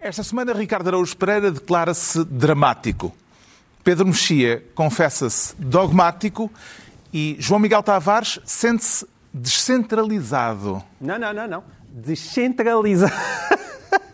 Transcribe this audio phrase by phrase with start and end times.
[0.00, 3.12] Esta semana, Ricardo Araújo Pereira declara-se dramático.
[3.82, 6.50] Pedro Mexia confessa-se dogmático
[7.12, 10.82] e João Miguel Tavares sente-se descentralizado.
[11.00, 11.64] Não, não, não, não.
[11.90, 13.12] Descentralizado.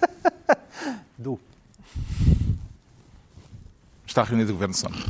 [1.19, 1.39] Do.
[4.07, 5.01] Está reunido o Governo Sombra.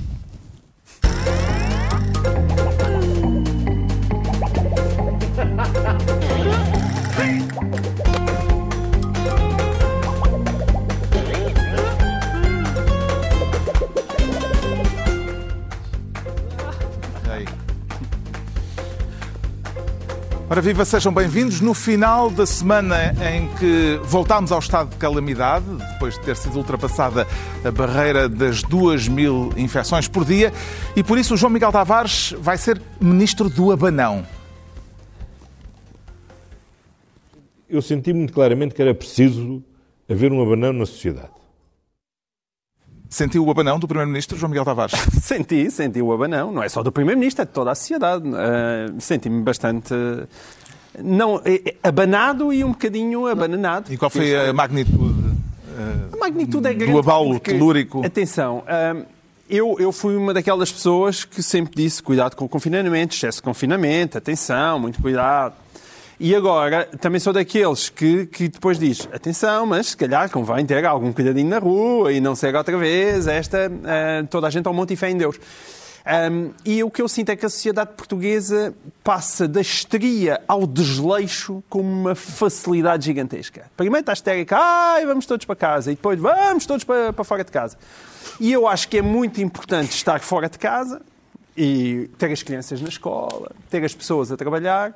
[20.54, 21.61] Ora viva, sejam bem-vindos.
[21.61, 26.57] No final da semana em que voltámos ao estado de calamidade, depois de ter sido
[26.57, 27.27] ultrapassada
[27.64, 30.53] a barreira das 2 mil infecções por dia,
[30.94, 34.25] e por isso o João Miguel Tavares vai ser ministro do Abanão.
[37.69, 39.61] Eu senti muito claramente que era preciso
[40.08, 41.44] haver um abanão na sociedade.
[43.14, 44.98] Sentiu o abanão do Primeiro-Ministro, João Miguel Tavares?
[45.22, 46.50] Senti, senti o abanão.
[46.50, 48.27] Não é só do Primeiro-Ministro, é de toda a sociedade.
[48.27, 49.94] Uh, Senti-me bastante.
[49.94, 50.27] uh,
[50.98, 53.92] Não, eh, eh, abanado e um bocadinho abananado.
[53.92, 55.14] E qual foi a magnitude?
[56.12, 56.92] A magnitude é grande.
[56.92, 58.05] do abalo porque, telúrico?
[58.05, 58.64] Atenção,
[58.97, 59.05] hum,
[59.48, 63.42] eu, eu fui uma daquelas pessoas que sempre disse cuidado com o confinamento, excesso de
[63.42, 65.55] confinamento, atenção, muito cuidado.
[66.18, 70.84] E agora também sou daqueles que, que depois diz atenção, mas se calhar convém ter
[70.84, 74.74] algum cuidadinho na rua e não ser outra vez esta ah, toda a gente ao
[74.74, 75.38] monte e fé em Deus.
[76.06, 80.66] Hum, e o que eu sinto é que a sociedade portuguesa passa da histeria ao
[80.66, 83.70] desleixo com uma facilidade gigantesca.
[83.74, 87.42] Primeiro está histérica, ai, vamos todos para casa, e depois vamos todos para, para fora
[87.42, 87.78] de casa.
[88.38, 91.00] E eu acho que é muito importante estar fora de casa
[91.56, 94.92] e ter as crianças na escola, ter as pessoas a trabalhar,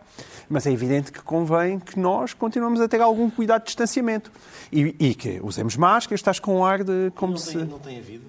[0.49, 4.31] mas é evidente que convém que nós continuemos a ter algum cuidado de distanciamento
[4.73, 7.55] e, e que usemos máscaras, estás com um ar de como Não se...
[7.59, 8.25] tem, não tem havido?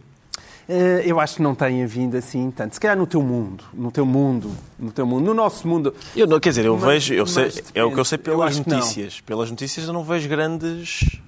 [0.67, 2.75] Eh, Eu acho que não tem vindo assim tanto.
[2.75, 5.95] Se calhar no teu mundo, no teu mundo, no teu mundo, no nosso mundo.
[6.15, 8.23] Eu não, quer dizer, eu Mas- vejo, eu sei, é o que eu sei Eu
[8.23, 8.77] pelas não.
[8.77, 9.19] notícias.
[9.21, 11.19] Pelas notícias eu não vejo grandes.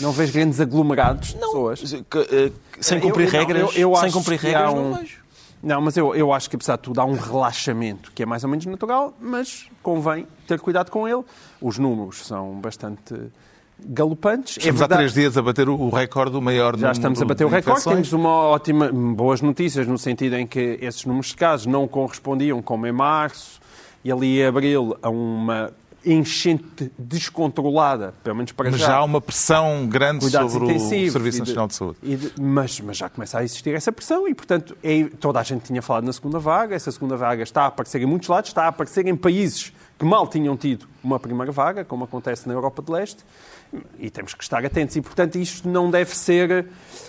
[0.00, 1.80] Não vês grandes aglomerados de pessoas.
[2.08, 3.62] que, eh, sem Eu- cumprir eu não, regras.
[3.76, 5.18] eu- eu sem acho cumprir que regras há não um- vejo.
[5.62, 8.44] Não, mas eu, eu acho que apesar de tudo há um relaxamento que é mais
[8.44, 11.22] ou menos natural, mas convém ter cuidado com ele.
[11.60, 13.14] Os números são bastante
[13.80, 14.56] galopantes.
[14.56, 17.20] É Estamos há verdade- três dias a bater o- o recorde, o maior Já estamos
[17.20, 17.84] a bater o de recorde.
[17.84, 22.60] Temos uma ótima, boas notícias no sentido em que esses números de casos não correspondiam,
[22.62, 23.60] como em março
[24.04, 25.72] e ali em abril, a uma
[26.12, 28.86] enchente descontrolada, pelo menos para Mas já.
[28.86, 31.98] já há uma pressão grande cuidados sobre o Serviço de- Nacional de Saúde.
[32.02, 35.62] de- mas, mas já começa a existir essa pressão e, portanto, é- toda a gente
[35.64, 36.74] tinha falado na segunda vaga.
[36.74, 40.04] Essa segunda vaga está a aparecer em muitos lados, está a aparecer em países que
[40.04, 43.24] mal tinham tido uma primeira vaga, como acontece na Europa de Leste.
[43.98, 44.96] E temos que estar atentos.
[44.96, 46.66] E, portanto, isto não deve ser,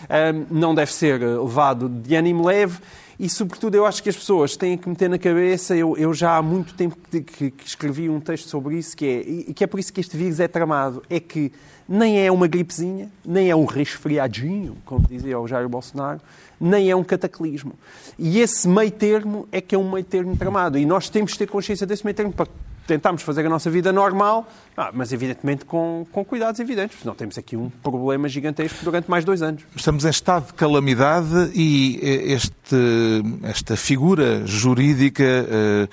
[0.09, 2.79] ahm, não deve ser levado de ânimo leve.
[3.19, 5.75] E, sobretudo, eu acho que as pessoas têm que meter na cabeça.
[5.75, 9.19] Eu, eu já há muito tempo que, que- escrevi um texto sobre isso, que é,
[9.49, 11.03] e que é por isso que este vírus é tramado.
[11.09, 11.51] É que
[11.87, 16.21] nem é uma gripezinha, nem é um resfriadinho, como dizia o Jair Bolsonaro,
[16.61, 17.73] nem é um cataclismo.
[18.17, 20.77] E esse meio termo é que é um meio termo tramado.
[20.77, 22.47] E nós temos de ter consciência desse meio termo para
[22.89, 27.37] tentarmos fazer a nossa vida normal, ah, mas evidentemente com, com cuidados evidentes, não temos
[27.37, 29.61] aqui um problema gigantesco durante mais dois anos.
[29.75, 35.87] Estamos em estado de calamidade e eh, este, esta figura jurídica eh,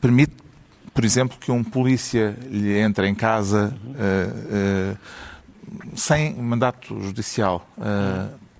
[0.00, 0.32] permite,
[0.94, 4.96] por exemplo, que um polícia lhe entre em casa eh,
[5.94, 7.68] sem mandato judicial.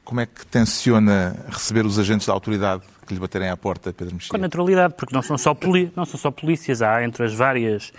[0.05, 4.15] Como é que tenciona receber os agentes da autoridade que lhe baterem à porta, Pedro
[4.15, 4.31] Mexia?
[4.31, 7.93] Com naturalidade, porque não são só, poli- não são só polícias, há entre as várias,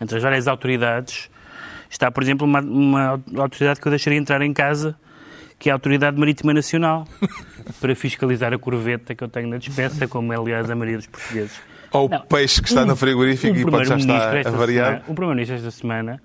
[0.00, 1.28] entre as várias autoridades,
[1.90, 4.94] está, por exemplo, uma, uma autoridade que eu deixaria entrar em casa,
[5.58, 7.06] que é a Autoridade Marítima Nacional,
[7.80, 11.06] para fiscalizar a corveta que eu tenho na despensa, como é, aliás, a maioria dos
[11.06, 11.60] portugueses.
[11.90, 12.20] Ou o Não.
[12.20, 14.86] peixe que está no frigorífico e pode já estar esta avariado?
[14.88, 16.22] semana- O Primeiro-Ministro esta semana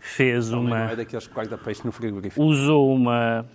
[0.00, 0.90] fez Não uma...
[0.90, 2.42] é daqueles que guarda peixe no frigorífico.
[2.44, 3.46] usou uma...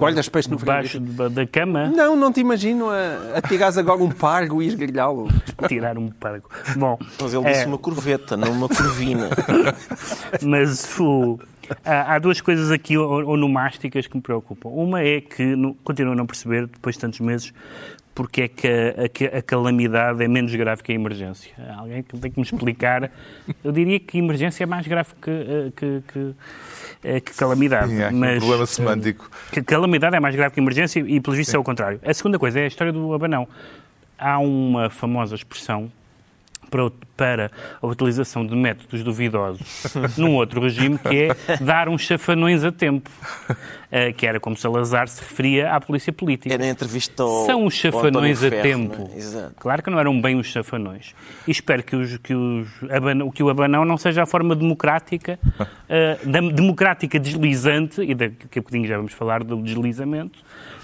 [0.00, 1.22] Guardas peixe no debaixo frigorífico?
[1.22, 5.28] da, da cama, Não, não te imagino a, a tirares agora um pargo e esgalhá-lo.
[5.68, 6.48] tirar um pargo.
[6.76, 9.28] Bom, Mas ele disse é, uma corveta, não uma corvina.
[10.42, 11.38] Mas o-
[11.84, 14.68] há, há duas coisas aqui onomásticas que me preocupam.
[14.70, 15.54] Uma é que
[15.84, 17.52] continuo a não perceber, depois de tantos meses,
[18.20, 21.54] porque é que a, a a calamidade é menos grave que a emergência.
[21.74, 23.10] Alguém que tem que me explicar.
[23.64, 26.34] Eu diria que emergência é mais grave que, eh, que, que,
[27.02, 27.88] eh, que calamidade.
[27.88, 29.30] Sim, há aqui um mas, problema eh, semântico.
[29.50, 31.98] que calamidade é mais grave que emergência e, pelo visto, é o contrário.
[32.04, 33.48] A segunda coisa é a história do abanão.
[34.18, 35.90] Há uma famosa expressão
[36.70, 37.50] para, para
[37.82, 39.84] a utilização de métodos duvidosos
[40.16, 43.10] num outro regime, que é dar uns chafanões a tempo,
[43.90, 46.54] eh, que era como Salazar se referia à polícia política.
[46.54, 47.44] Era entrevista ao.
[47.46, 49.10] São António chafanões a Ferro, tempo.
[49.12, 49.18] é?
[49.18, 49.54] Exato.
[49.58, 51.14] Claro que não eram bem os chafanões.
[51.46, 55.38] E espero que, os, que, os abanão, que o abanão não seja a forma democrática,
[56.24, 60.38] da- democrática deslizante, e daqui a bocadinho já vamos falar do deslizamento,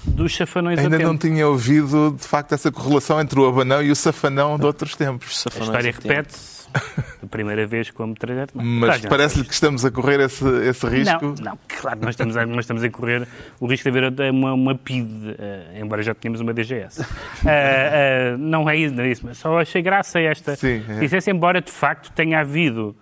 [0.07, 3.97] dos chafanões Ainda não tinha ouvido, de facto, essa correlação entre o abanão e o
[3.97, 5.47] safanão de outros tempos.
[5.47, 6.57] A Safanões história repete-se
[7.23, 8.53] a primeira vez como trajeto.
[8.55, 11.27] Mas parece-lhe que estamos a correr esse, esse risco.
[11.27, 13.27] Não, não, claro, nós estamos, a, nós estamos a correr
[13.61, 17.05] o risco de haver uma, uma PID, eh, embora já tenhamos uma DGS.
[17.47, 20.57] Eh, eh, não é isso, não é isso, mas só achei graça a esta.
[20.57, 21.31] Sim, é.
[21.31, 22.97] Embora de facto tenha havido,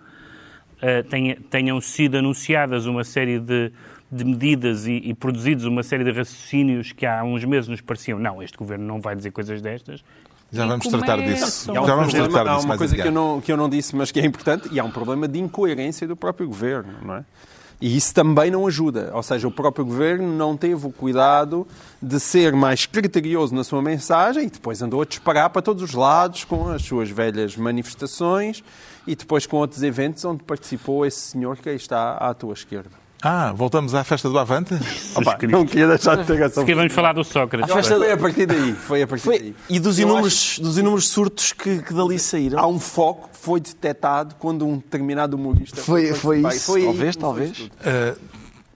[1.09, 3.71] tenha- tenham sido anunciadas uma série de,
[4.15, 8.17] de medidas e, e produzidos uma série de raciocínios que há uns meses nos pareciam,
[8.17, 10.03] não, este governo não vai dizer coisas destas.
[10.51, 11.45] Já vamos tratar começam.
[11.47, 11.71] disso.
[11.73, 13.41] E há um Já vamos problema- tratar há disso uma mais coisa que eu, não,
[13.41, 16.15] que eu não disse, mas que é importante, e há um problema de incoerência do
[16.15, 17.25] próprio governo, não é?
[17.81, 19.11] E isso também não ajuda.
[19.13, 21.67] Ou seja, o próprio governo não teve o cuidado
[22.01, 25.93] de ser mais criterioso na sua mensagem e depois andou a disparar para todos os
[25.93, 28.63] lados com as suas velhas manifestações
[29.05, 32.91] e depois com outros eventos onde participou esse senhor que aí está à tua esquerda.
[33.21, 34.75] Ah, voltamos à festa do Avante?
[35.15, 37.69] Opa, não queria deixar de ter essa Se vamos falar do Sócrates.
[37.69, 38.73] Eu acho que Foi a partir daí.
[38.73, 39.55] Foi a partir Foi- daí.
[39.69, 42.59] E dos Eu inúmeros, dos inúmeros surtos que, que dali saíram.
[42.59, 46.55] há um foco que foi detectado quando um determinado humorista Foi- foi participar.
[46.55, 46.75] isso.
[46.75, 47.59] aí Talvez, que talvez.
[47.59, 48.19] Uh,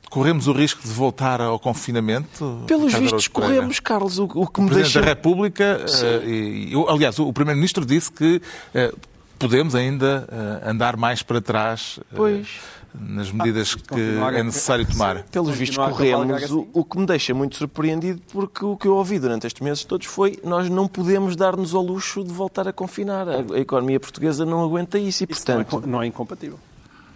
[0.09, 2.63] corremos o risco de voltar ao confinamento?
[2.65, 4.17] Pelos Ricardo vistos, corremos, Carlos.
[4.17, 5.01] O, o que me O Presidente deixa.
[5.01, 8.41] da República, uh, e, e- aliás, o, o Primeiro-Ministro disse que
[8.73, 8.97] uh,
[9.37, 10.27] podemos ainda
[10.63, 12.47] uh, andar mais para trás uh, Pois.
[12.93, 15.23] Nas medidas que continuar a- é necessário tomar.
[15.23, 16.31] Pelos vistos, corremos.
[16.43, 16.69] O, assim.
[16.73, 20.07] o que me deixa muito surpreendido, porque o que eu ouvi durante estes meses todos
[20.07, 23.27] foi nós não podemos dar-nos ao luxo de voltar a confinar.
[23.29, 26.59] A, a economia portuguesa não aguenta isso e, Isso não é portanto, não é incompatível.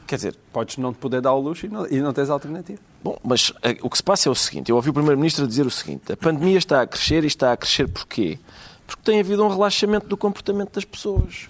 [0.05, 2.79] quer dizer, Podes não te poder dar ao luxo e não, e não tens alternativa.
[3.03, 5.65] Bom, mas eh, o que se passa é o seguinte: eu ouvi o Primeiro-Ministro dizer
[5.65, 8.37] o seguinte: a pandemia está a crescer e está a crescer porquê?
[8.85, 11.47] Porque tem havido um relaxamento do comportamento das pessoas.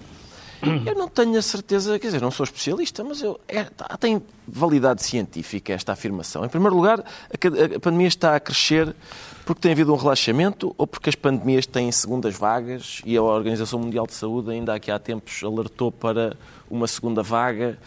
[0.85, 4.21] Eu não tenho a certeza, quer dizer, não sou especialista, mas eu, é, tá- tem
[4.47, 6.45] validade científica esta afirmação.
[6.45, 8.95] Em primeiro lugar, a, a pandemia está a crescer
[9.45, 13.79] porque tem havido um relaxamento ou porque as pandemias têm segundas vagas e a Organização
[13.79, 16.35] Mundial de Saúde ainda aqui há tempos alertou para
[16.69, 17.77] uma segunda vaga,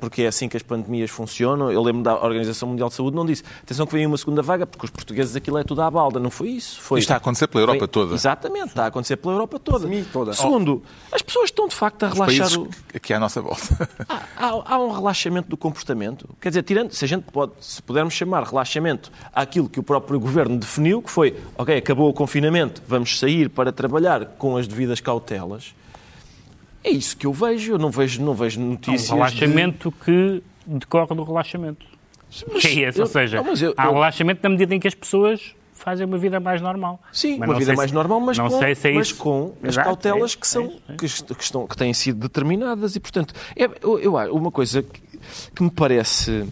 [0.00, 1.70] porque é assim que as pandemias funcionam.
[1.72, 4.66] Eu lembro da Organização Mundial de Saúde não disse, atenção que vem uma segunda vaga,
[4.66, 6.18] porque os portugueses aquilo é tudo à balda.
[6.20, 6.80] Não foi isso.
[6.80, 8.14] Foi, Isto está a acontecer pela Europa foi- toda.
[8.14, 9.80] Exatamente, está a acontecer pela Europa toda.
[9.80, 10.32] Semi toda.
[10.32, 10.82] Segundo,
[11.12, 12.58] as pessoas estão de facto a Os relaxar.
[12.58, 13.88] o- aqui à nossa volta.
[14.08, 16.28] Há, há- há um relaxamento do comportamento.
[16.40, 20.18] Quer dizer, tirando, se a gente pode, se pudermos chamar relaxamento àquilo que o próprio
[20.18, 25.00] governo definiu, que foi, ok, acabou o confinamento, vamos sair para trabalhar com as devidas
[25.00, 25.74] cautelas.
[26.88, 27.72] É isso que eu vejo.
[27.72, 29.10] Eu não vejo, não vejo Há notícias.
[29.10, 31.84] um relaxamento que decorre do relaxamento.
[32.52, 34.80] Mas que é esse, eu- ou seja, não, eu- há um relaxamento na medida em
[34.80, 37.00] que as pessoas fazem uma vida mais normal.
[37.12, 39.68] Sim, Mas uma vida mais se- normal, mas, não com, se é mas com as
[39.70, 42.96] Exato, cautelas é que, são, é é que, est- que estão, que têm sido determinadas.
[42.96, 45.00] E, portanto, é, eu, eu uma coisa que,
[45.54, 46.46] que me parece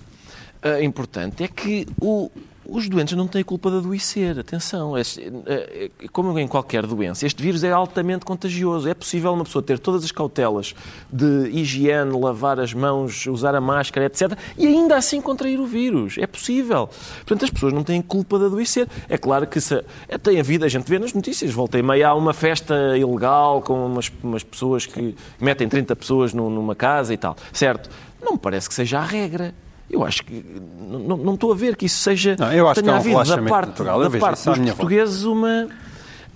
[0.62, 2.30] ah, importante é que o-
[2.68, 4.38] os doentes não têm culpa de adoecer.
[4.38, 8.88] Atenção, este- eh, eh, como em qualquer doença, este vírus é altamente contagioso.
[8.88, 10.74] É possível uma pessoa ter todas as cautelas
[11.12, 16.16] de higiene, lavar as mãos, usar a máscara, etc., e ainda assim contrair o vírus.
[16.18, 16.88] É possível.
[17.18, 18.88] Portanto, as pessoas não têm culpa de adoecer.
[19.08, 22.08] É claro que se, é, tem havido, a gente vê nas notícias, volta e meia
[22.08, 27.12] há uma festa ilegal com umas, umas pessoas que metem 30 pessoas num- numa casa
[27.14, 27.36] e tal.
[27.52, 27.88] Certo?
[28.22, 29.54] Não me parece que seja a regra.
[29.88, 30.44] Eu acho que
[30.80, 32.34] não, estou a ver que isso seja.
[32.38, 34.00] Não, eu acho tenha que há um havido da parte, natural.
[34.00, 35.68] Da parte dos portugueses uma,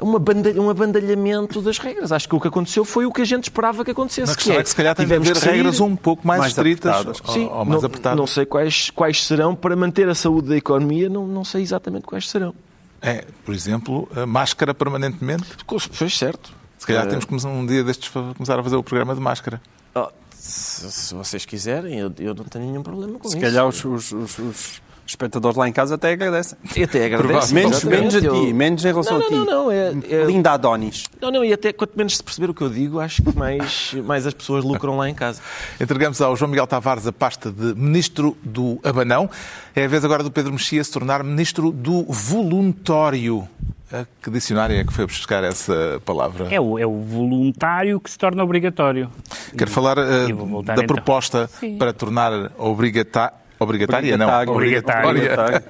[0.00, 2.12] uma banda- um abandalhamento das regras.
[2.12, 4.33] Acho que o que aconteceu foi o que a gente esperava que acontecesse.
[4.33, 6.40] A questão é que se calhar tem de tivemos haver que regras um pouco mais,
[6.40, 7.21] mais estritas apertadas.
[7.28, 8.19] ou, Sim, ou mais não, apertadas.
[8.19, 12.04] não sei quais, quais serão para manter a saúde da economia, não, não sei exatamente
[12.04, 12.54] quais serão.
[13.02, 15.45] É, por exemplo, a máscara permanentemente.
[15.66, 16.52] Pois certo.
[16.78, 19.61] Se calhar Eh, temos que um dia destes começar a fazer o programa de máscara.
[19.95, 20.09] oh,
[20.41, 23.45] se, se vocês quiserem, eu, eu não tenho nenhum problema com Se isso.
[23.47, 26.57] calhar os, os- os- os espectadores lá em casa até agradecem.
[26.77, 27.53] Eu até agradeço.
[27.53, 29.35] Menos, menos a ti, menos em relação Não, a ti.
[29.35, 31.05] não, não, não, é- é- Linda Adonis.
[31.21, 33.93] Não, não, e até quanto menos se perceber o que eu digo, acho que mais,
[34.05, 35.41] mais as pessoas lucram lá em casa.
[35.81, 39.29] Entregamos ao João Miguel Tavares a pasta de Ministro do Abanão.
[39.75, 43.49] É a vez agora do Pedro Mexia se tornar Ministro do Voluntório.
[43.93, 46.47] A que dicionário é que foi buscar essa palavra?
[46.51, 49.11] É o, é o voluntário que se torna obrigatório.
[49.57, 49.97] Quero falar
[50.29, 50.95] E vou voltar da então.
[50.95, 51.77] proposta Sim.
[51.77, 53.33] para tornar obrigata...
[53.59, 54.17] obrigatária.
[54.17, 55.09] não, Obrigatário.
[55.11, 55.63] Obrigatório.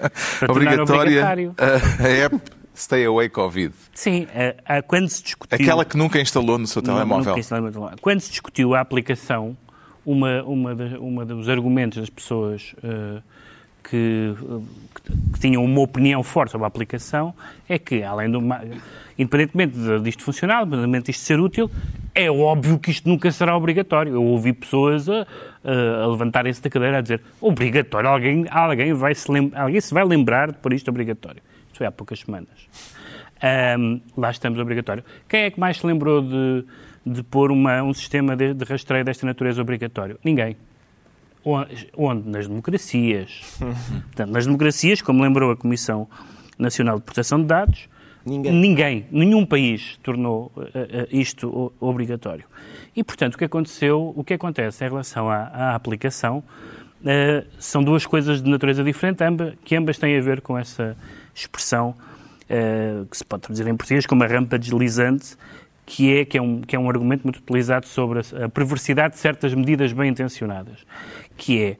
[0.48, 0.82] Obrigatório.
[0.92, 2.36] obrigatória a, a app
[2.76, 3.74] Stay Away Covid.
[3.94, 4.26] Sim,
[4.66, 5.56] a- a- quando se discutiu...
[5.60, 7.26] Aquela que nunca instalou no seu telemóvel.
[7.30, 7.98] nunca instalei no telemóvel.
[8.00, 9.56] Quando se discutiu a aplicação,
[10.04, 13.20] uma, uma, das- uma dos argumentos das pessoas eh,
[13.90, 14.34] que,
[14.94, 17.34] que- tinham uma opinião forte sobre a aplicação
[17.68, 18.40] é que, além do.
[19.18, 21.70] Independentemente de- disto funcionar, independentemente disto ser útil,
[22.14, 24.14] é óbvio que isto nunca será obrigatório.
[24.14, 25.26] Eu ouvi pessoas a,
[25.64, 30.52] a- levantarem-se da cadeira a dizer obrigatório, alguém, alguém, vai se alguém se vai lembrar
[30.52, 31.42] de pôr isto obrigatório.
[31.66, 32.48] Isto foi há poucas semanas.
[33.42, 35.02] Ahm, lá estamos obrigatório.
[35.28, 36.64] Quem é que mais se lembrou de,
[37.06, 40.18] de pôr uma- um sistema de, de rastreio desta natureza obrigatório?
[40.24, 40.56] Ninguém.
[41.44, 42.28] Onde?
[42.28, 43.56] Nas democracias.
[43.58, 46.08] Portanto, nas democracias, como lembrou a Comissão
[46.58, 47.88] Nacional de Proteção de Dados,
[48.24, 48.52] Ninguém.
[48.52, 52.44] ninguém nenhum país tornou eh, eh, isto obrigatório.
[52.94, 56.42] E, portanto, o que aconteceu, o que acontece em relação à, à aplicação,
[57.04, 60.96] eh, são duas coisas de natureza diferente, amba, que ambas têm a ver com essa
[61.34, 61.94] expressão
[63.08, 65.36] que se pode traduzir em português como a rampa deslizante,
[65.86, 69.14] que é, que é, um, que é um argumento muito utilizado sobre a, a perversidade
[69.14, 70.84] de certas medidas bem intencionadas,
[71.40, 71.76] que é,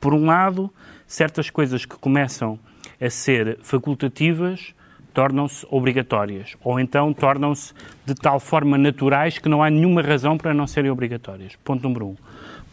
[0.00, 0.72] por um lado,
[1.06, 2.58] certas coisas que começam
[2.98, 4.74] a ser facultativas
[5.12, 10.54] tornam-se obrigatórias, ou então tornam-se de tal forma naturais que não há nenhuma razão para
[10.54, 11.54] não serem obrigatórias.
[11.62, 12.16] Ponto número um.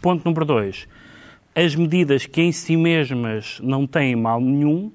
[0.02, 0.88] Ponto número dois.
[1.54, 4.90] As medidas que em si mesmas não têm mal nenhum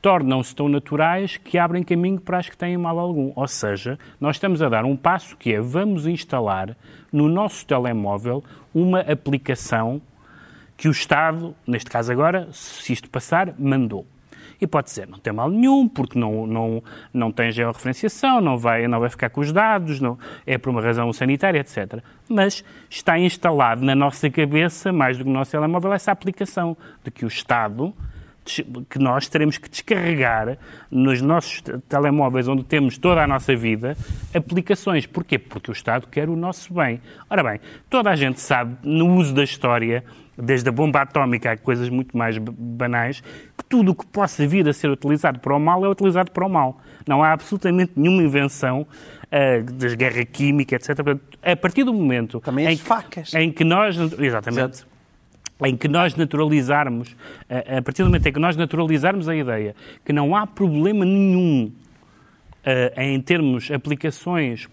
[0.00, 3.32] tornam-se tão naturais que abrem caminho para as que têm mal algum.
[3.36, 6.74] Ou seja, nós estamos a dar um passo que é vamos instalar
[7.12, 8.42] no nosso telemóvel
[8.74, 10.00] uma aplicação
[10.80, 14.06] que o Estado, neste caso agora, se isto passar, mandou.
[14.58, 16.82] E pode dizer, não tem mal nenhum, porque não, não,
[17.12, 20.80] não tem georreferenciação, não vai, não vai ficar com os dados, não, é por uma
[20.80, 22.02] razão sanitária, etc.
[22.26, 27.10] Mas está instalado na nossa cabeça, mais do que no nosso telemóvel, essa aplicação de
[27.10, 27.94] que o Estado
[28.88, 30.56] que nós teremos que descarregar
[30.90, 33.94] nos nossos te- telemóveis onde temos toda a nossa vida
[34.34, 35.06] aplicações.
[35.06, 35.38] Porquê?
[35.38, 37.00] Porque o Estado quer o nosso bem.
[37.28, 40.02] Ora bem, toda a gente sabe, no uso da história,
[40.42, 43.20] desde a bomba atómica a coisas muito mais banais,
[43.56, 46.46] que tudo o que possa vir a ser utilizado para o mal é utilizado para
[46.46, 46.80] o mal.
[47.06, 48.86] Não há absolutamente nenhuma invenção
[49.30, 50.96] ah, das guerra química, etc.
[50.96, 53.34] Portanto, a partir do momento Também em as que, facas.
[53.34, 53.96] em que nós...
[54.18, 54.90] Exatamente
[55.62, 57.14] em que nós naturalizarmos,
[57.48, 61.04] a a partir do momento em que nós naturalizarmos a ideia que não há problema
[61.04, 61.70] nenhum
[62.64, 64.68] eh, em termos aplicações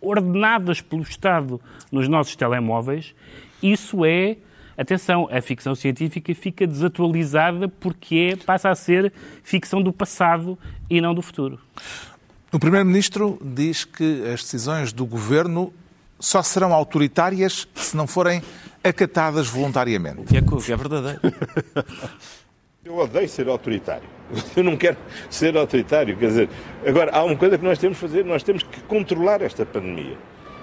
[0.00, 1.60] ordenadas pelo Estado
[1.92, 3.14] nos nossos telemóveis,
[3.62, 4.36] isso é,
[4.76, 9.12] atenção, a ficção científica fica desatualizada porque é, passa a ser
[9.42, 10.58] ficção do passado
[10.88, 11.58] e não do futuro.
[12.52, 15.72] O Primeiro-Ministro diz que as decisões do Governo
[16.18, 18.42] só serão autoritárias se não forem
[18.82, 20.24] acatadas voluntariamente.
[20.24, 21.20] Que é, que é verdadeiro.
[22.82, 24.08] Eu odeio ser autoritário.
[24.56, 24.96] Eu não quero
[25.28, 26.16] ser autoritário.
[26.16, 26.48] Quer dizer,
[26.86, 30.16] agora, há uma coisa que nós temos que fazer: nós temos que controlar esta pandemia.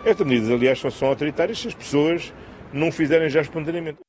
[0.04, 2.34] Estas medidas, aliás, só são autoritárias se as pessoas
[2.74, 4.00] não fizerem já espontaneamente.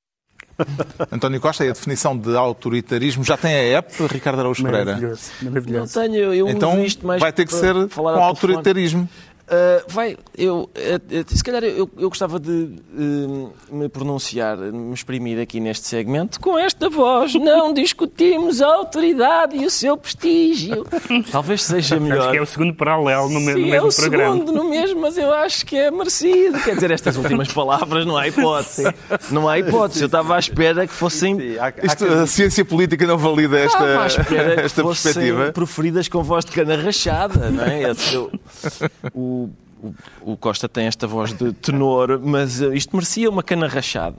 [1.12, 4.86] António Costa, e a definição de autoritarismo já tem a app, Ricardo Araújo Pereira?
[4.92, 6.00] Maravilhoso, Não maravilhoso.
[6.00, 9.08] tenho, eu, Então uso isto mais vai ter que ser com ao telefone.
[9.48, 15.40] Uh, vai, eu, uh, se calhar eu, eu gostava de uh, me pronunciar, me exprimir
[15.40, 17.32] aqui neste segmento com esta voz.
[17.40, 20.84] Não discutimos a autoridade e o seu prestígio.
[21.32, 22.20] Talvez seja melhor.
[22.24, 24.34] Acho que é o segundo paralelo no, me- no Sim, mesmo é o programa.
[24.34, 26.58] segundo no mesmo, mas eu acho que é merecido.
[26.60, 28.84] Quer dizer, estas últimas palavras não há hipótese.
[29.30, 30.02] Não há hipótese.
[30.02, 33.16] Eu estava à espera que fossem Sim, há- há Isto, que- a ciência política não
[33.16, 35.52] valida esta, Estava à espera que esta fossem perspectiva.
[35.52, 37.90] proferidas com voz de cana rachada, não é?
[38.12, 38.30] Eu-
[39.14, 39.37] o,
[39.82, 44.16] o- o Costa tem esta voz de tenor, mas eh, isto merecia uma cana rachada.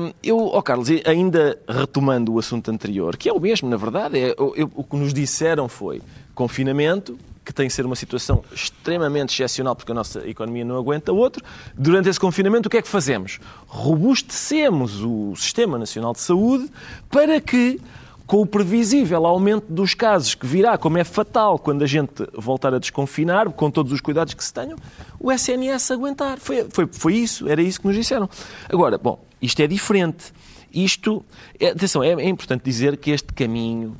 [0.00, 4.18] Hum, eu, ó Carlos, ainda retomando o assunto anterior, que é o mesmo, na verdade,
[4.18, 6.00] é, eu- o que nos disseram foi
[6.34, 11.12] confinamento, que tem que ser uma situação extremamente excepcional porque a nossa economia não aguenta
[11.12, 11.44] outro.
[11.76, 13.38] Durante esse confinamento, o que é que fazemos?
[13.68, 16.68] Robustecemos o Sistema Nacional de Saúde
[17.10, 17.80] para que,
[18.26, 22.74] com o previsível aumento dos casos que virá, como é fatal quando a gente voltar
[22.74, 24.76] a desconfinar, com todos os cuidados que se tenham,
[25.20, 26.38] o SNS aguentar.
[26.38, 28.28] Foi, foi, foi isso, era isso que nos disseram.
[28.68, 30.32] Agora, bom, isto é diferente.
[30.72, 31.24] Isto,
[31.58, 33.96] é, atenção, é, é importante dizer que este caminho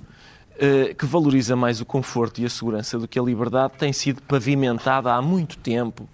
[0.59, 4.23] eh, que valoriza mais o conforto e a segurança do que a liberdade, tem sido
[4.23, 6.09] pavimentada há muito tempo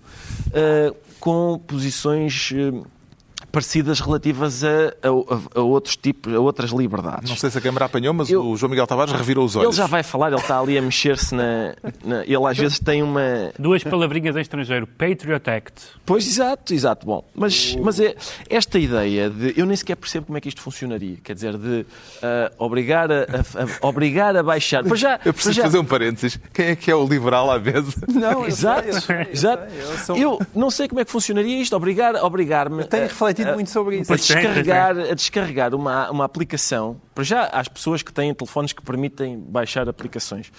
[0.52, 2.82] eh, com posições eh,
[3.52, 4.68] parecidas relativas a,
[5.02, 7.28] a, a outros tipos, a outras liberdades.
[7.30, 9.68] Não sei se a Câmara apanhou, mas Eu- o João Miguel Tavares revirou os olhos.
[9.68, 13.02] Ele já vai falar, ele está ali a mexer-se na, na- Ele às vezes tem
[13.02, 13.20] uma.
[13.58, 14.86] Duas palavrinhas em estrangeiro.
[14.86, 15.72] Patriot Act.
[16.06, 17.06] Pois, exato, exato.
[17.06, 18.14] Bom, mas, mas é
[18.48, 19.52] esta ideia de.
[19.56, 21.16] Eu nem sequer percebo como é que isto funcionaria.
[21.22, 21.84] Quer dizer, de
[22.22, 23.24] ah, obrigar, a, a-
[23.84, 24.82] a- obrigar a baixar.
[24.84, 26.38] Pois já, Eu preciso já- fazer um parênteses.
[26.54, 27.92] Quem é que é o liberal à mesa?
[28.08, 29.70] Não, eu Exato, sei, eu sei, eu exato.
[29.70, 33.06] sei, eu sou- Eu não sei como é que funcionaria isto, obrigar, obrigar-me tenho a-
[33.08, 34.12] refletido a- muito sobre isso.
[34.12, 37.00] a descarregar, a descarregar uma, uma aplicação.
[37.14, 40.50] Para já, às pessoas que têm telefones que permitem baixar aplicações.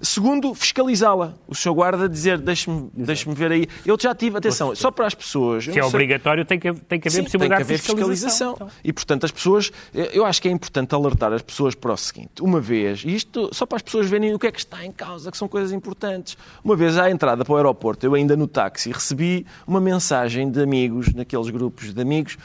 [0.00, 1.34] Segundo, fiscalizá-la.
[1.48, 3.66] O seu guarda dizer, deixe-me deixe ver aí.
[3.84, 5.64] Eu já tive, atenção, só para as pessoas.
[5.64, 7.82] Se é sei- obrigatório, tem que, tem que haver Sim, tem que possibilidade haver de
[7.82, 8.52] fiscalização.
[8.56, 8.70] Então.
[8.84, 9.72] E, portanto, as pessoas...
[9.94, 12.42] Eu acho que é importante alertar as pessoas para o seguinte.
[12.42, 14.92] Uma vez, e isto só para as pessoas verem o que é que está em
[14.92, 16.36] causa, que são coisas importantes.
[16.62, 20.60] Uma vez, à entrada para o aeroporto, eu ainda no táxi, recebi uma mensagem de
[20.60, 22.36] amigos, naqueles grupos de amigos,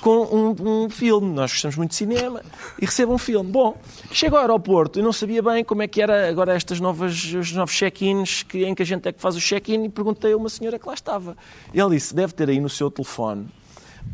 [0.00, 1.34] com um, um filme.
[1.34, 2.40] Nós gostamos muito de cinema
[2.80, 3.50] e recebo um filme.
[3.50, 3.76] Bom,
[4.12, 7.52] chego ao aeroporto e não sabia bem como é que era agora estas novas, os
[7.52, 10.36] novos check-ins, que, em que a gente é que faz o check-in, e perguntei a
[10.36, 11.36] uma senhora que lá estava.
[11.72, 13.48] Ele disse, deve ter aí no seu telefone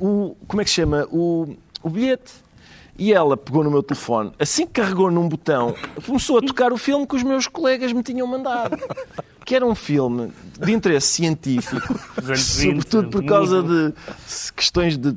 [0.01, 0.37] o.
[0.47, 1.07] Como é que se chama?
[1.11, 2.33] O, o bilhete.
[2.99, 5.75] E ela pegou no meu telefone, assim que carregou num botão,
[6.07, 8.79] começou a tocar o filme que os meus colegas me tinham mandado.
[9.45, 13.93] Que era um filme de interesse científico, Dos anos 20, sobretudo por causa de
[14.57, 15.15] questões de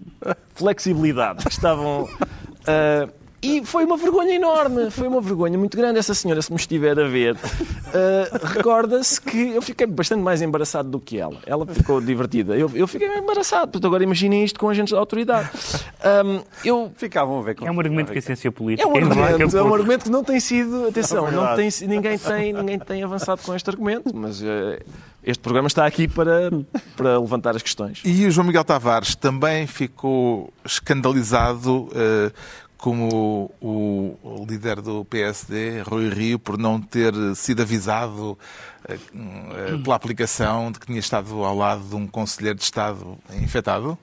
[0.53, 2.07] flexibilidade que estavam.
[2.67, 3.09] ah,
[3.41, 5.99] e foi uma vergonha enorme, foi uma vergonha muito grande.
[5.99, 7.37] Essa senhora, se me estiver a ver,
[7.93, 11.37] ah, recorda-se que eu fiquei bastante mais embaraçado do que ela.
[11.45, 12.55] Ela ficou divertida.
[12.57, 15.49] Eu, eu fiquei embaraçado, portanto, agora imaginem isto com agentes da autoridade.
[16.03, 18.95] Ahm, eu Ficavam a ver com É um argumento que a ciência política é um
[18.97, 19.75] embarca argumento, é um pouco.
[19.75, 20.87] argumento que não tem sido.
[20.87, 21.79] Atenção, É não verdade.
[21.79, 24.79] tem, ninguém, tem, ninguém tem avançado com este argumento, mas eh,
[25.23, 26.49] este programa está aqui para,
[26.97, 28.01] para levantar as questões.
[28.03, 32.31] E o João Miguel Tavares também ficou escandalizado eh,
[32.79, 38.39] como o, líder do PSD, Rui Rio, por não ter sido avisado
[39.83, 43.97] pela aplicação de que tinha estado ao lado de um conselheiro de Estado infectado.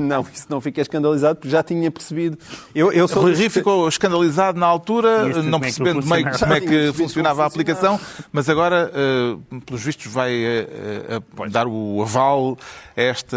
[0.00, 2.38] Não, isso não fica escandalizado porque já tinha percebido.
[2.74, 6.02] Eu, eu sou Rui Rio ficou escandalizado na altura, E não como é que percebendo
[6.38, 7.98] como é que funcionava a aplicação,
[8.32, 10.68] mas agora, eh, pelos vistos, vai eh,
[11.08, 12.56] eh, dar o aval
[12.96, 13.36] a esta,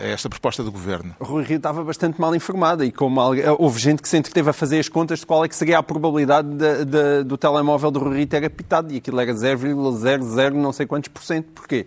[0.00, 1.14] a esta proposta do Governo.
[1.20, 3.20] Rui Rio estava bastante mal informado e como
[3.58, 5.82] houve gente que se entreteve a fazer as contas de qual é que seria a
[5.82, 9.32] probabilidade de- de- do telemóvel do Rui Rio ter apitado e aquilo era
[10.24, 11.46] 0,00 não sei quantos por cento.
[11.52, 11.86] Porquê?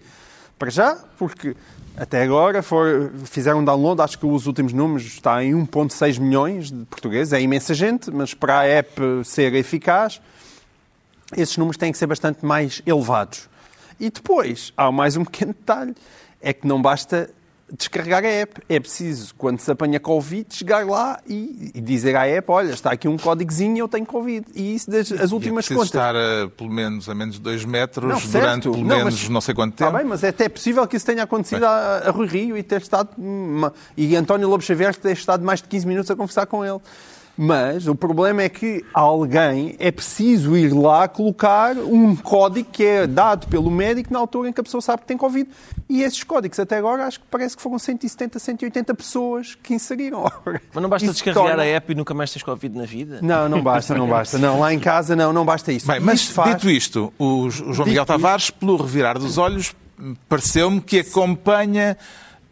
[0.57, 1.55] Para já, porque
[1.97, 6.85] até agora for- fizeram download, acho que os últimos números está em 1,6 milhões de
[6.85, 10.21] portugueses, é imensa gente, mas para a app ser eficaz,
[11.35, 13.49] esses números têm que ser bastante mais elevados.
[13.99, 15.95] E depois, há mais um pequeno detalhe,
[16.41, 17.29] é que não basta
[17.77, 18.61] descarregar a app.
[18.67, 22.91] É preciso, quando se apanha Covid, chegar lá e, e dizer à app, olha, está
[22.91, 24.45] aqui um códigozinho e eu tenho Covid.
[24.55, 25.87] E isso das as E é últimas preciso contas.
[25.89, 29.29] estar a, pelo menos a menos de 2 metros Não, durante pelo Não, menos mas-
[29.29, 29.97] não sei quanto Está tempo.
[29.97, 32.81] bem, mas é até possível que isso tenha acontecido a, a Rui Rio e ter
[32.81, 33.09] estado.
[33.17, 36.79] uma- e António Lobo Xavier ter estado mais de 15 minutos a conversar com ele.
[37.41, 43.07] Mas o problema é que alguém é preciso ir lá colocar um código que é
[43.07, 45.49] dado pelo médico na altura em que a pessoa sabe que tem Covid.
[45.87, 50.29] E esses códigos, até agora, acho que parece que foram 170, 180 pessoas que inseriram.
[50.73, 53.19] Mas não basta Isso descarregar torna- a app e nunca mais tens Covid na vida?
[53.21, 54.37] Não, não basta, não basta.
[54.37, 55.87] Não, lá em casa não, não basta isso.
[55.87, 59.37] Bem, mas Isso faz- dito isto, o, João Miguel Dito isto- Tavares, pelo revirar dos
[59.37, 59.73] olhos,
[60.27, 61.97] pareceu-me que acompanha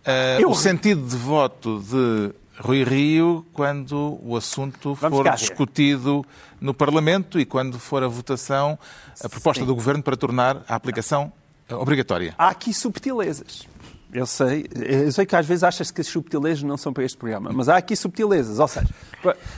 [0.05, 6.25] eh, Eu- o sentido de voto de Rui Rio quando o assunto Vamos for discutido
[6.59, 8.77] no Parlamento e quando for a votação
[9.23, 11.31] a proposta do Governo para tornar a aplicação
[11.69, 12.33] eh, obrigatória.
[12.37, 13.67] há aqui subtilezas.
[14.13, 17.17] Eu sei, eu sei que às vezes achas que as subtilezas não são para este
[17.17, 18.57] programa, mas há aqui subtilezas.
[18.57, 18.87] Ou seja,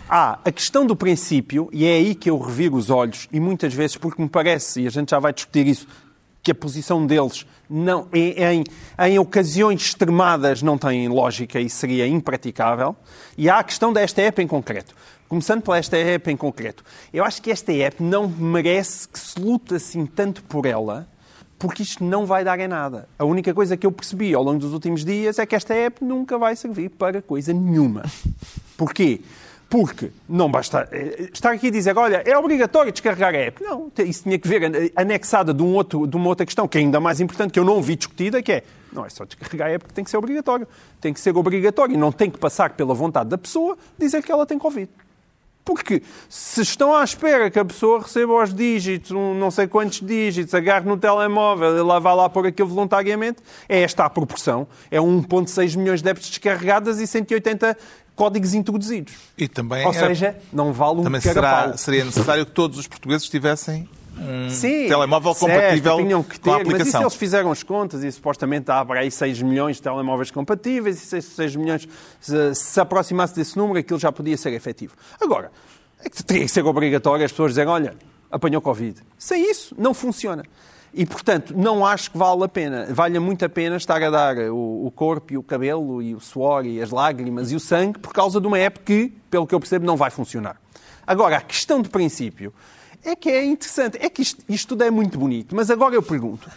[0.10, 3.74] há a questão do princípio, e é aí que eu reviro os olhos, e muitas
[3.74, 5.88] vezes, porque me parece, e a gente já vai discutir isso,
[6.42, 8.64] que a posição deles não, em,
[8.98, 12.96] em, ocasiões extremadas não tem lógica e seria impraticável.
[13.38, 14.96] E há a questão desta app em concreto.
[15.28, 16.84] Começando pela esta app em concreto.
[17.14, 21.08] Eu acho que esta app não merece que se lute assim tanto por ela,
[21.60, 23.08] porque isto não vai dar em nada.
[23.20, 26.04] A única coisa que eu percebi ao longo dos últimos dias é que esta app
[26.04, 28.04] nunca vai servir para coisa nenhuma.
[28.76, 29.22] Porquê?
[29.70, 33.64] Porque não basta eh, estar aqui a dizer, olha, é obrigatório descarregar a app.
[33.64, 36.82] Não, isso tinha que ver anexada de, um outro, de uma outra questão que é
[36.82, 39.72] ainda mais importante, que eu não vi discutida, que é, não é só descarregar a
[39.74, 40.68] app que tem que ser obrigatório.
[41.00, 44.32] Tem que ser obrigatório e não tem que passar pela vontade da pessoa dizer que
[44.32, 44.90] ela tem Covid.
[45.64, 50.02] Porque se estão à espera que a pessoa receba os dígitos, um não sei quantos
[50.02, 54.68] dígitos, agarre no telemóvel e lá vá lá pôr aquilo voluntariamente, é esta a proporção.
[54.90, 57.78] É 1,6 milhões de apps descarregadas e 180
[58.20, 59.14] códigos introduzidos.
[59.38, 62.86] E também Ou é- seja, não vale um também será, seria necessário que todos os
[62.86, 63.88] portugueses tivessem
[64.20, 67.02] um Sim, telemóvel certo, compatível tinham que ter, com a Mas isso aplicação.
[67.04, 71.06] eles fizeram as contas e supostamente há para aí 6 milhões de telemóveis compatíveis e
[71.06, 71.88] 6, 6 milhões,
[72.20, 74.96] se, se aproximasse desse número, aquilo já podia ser efetivo.
[75.22, 75.50] Agora,
[76.04, 77.96] é que teria que ser obrigatório as pessoas dizerem, olha,
[78.30, 79.00] apanhou Covid.
[79.18, 80.44] Sem isso, não funciona.
[80.94, 84.38] E, portanto, não acho que vale a pena, valha muito a pena estar a dar
[84.38, 88.00] o, o corpo e o cabelo e o suor e as lágrimas e o sangue
[88.00, 90.60] por causa de uma app que, pelo que eu percebo, não vai funcionar.
[91.06, 92.54] Agora, a questão de princípio
[93.04, 93.98] é que é interessante.
[94.02, 96.50] É que isto, isto tudo é muito bonito, mas agora eu pergunto.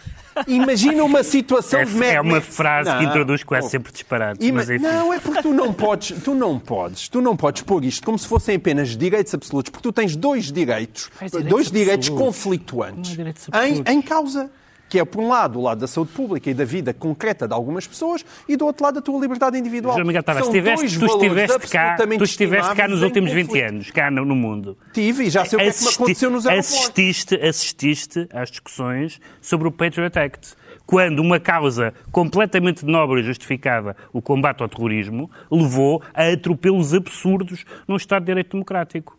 [0.47, 3.09] Imagina uma situação É, de Mad é uma frase que Não.
[3.09, 3.69] introduz quase Oh.
[3.69, 4.45] sempre disparates.
[4.47, 4.63] Ima-.
[4.79, 8.17] Não, é porque tu não podes, tu não podes, tu não podes pôr isto como
[8.17, 12.25] se fossem apenas direitos absolutos, porque tu tens dois direitos, Quais direitos dois direitos absolutos?
[12.37, 13.47] conflituantes Não é direitos
[13.87, 14.49] em, em causa.
[14.93, 17.53] Que é, por um lado, o lado da saúde pública e da vida concreta de
[17.55, 19.95] algumas pessoas, e do outro lado, a tua liberdade individual.
[19.95, 23.47] João Miguel Tavares, São estiveste- dois tu estiveste cá, tu estiveste cá nos últimos 20
[23.47, 23.69] conflito.
[23.69, 24.77] anos, cá no, no mundo.
[24.93, 26.79] Tive e já sei o que é que me aconteceu nos aeroportos.
[26.79, 30.53] assististe, assististe às discussões sobre o Patriot Act.
[30.85, 37.65] Quando uma causa completamente nobre e justificada, o combate ao terrorismo, levou a atropelos absurdos
[37.87, 39.17] num Estado de Direito Democrático.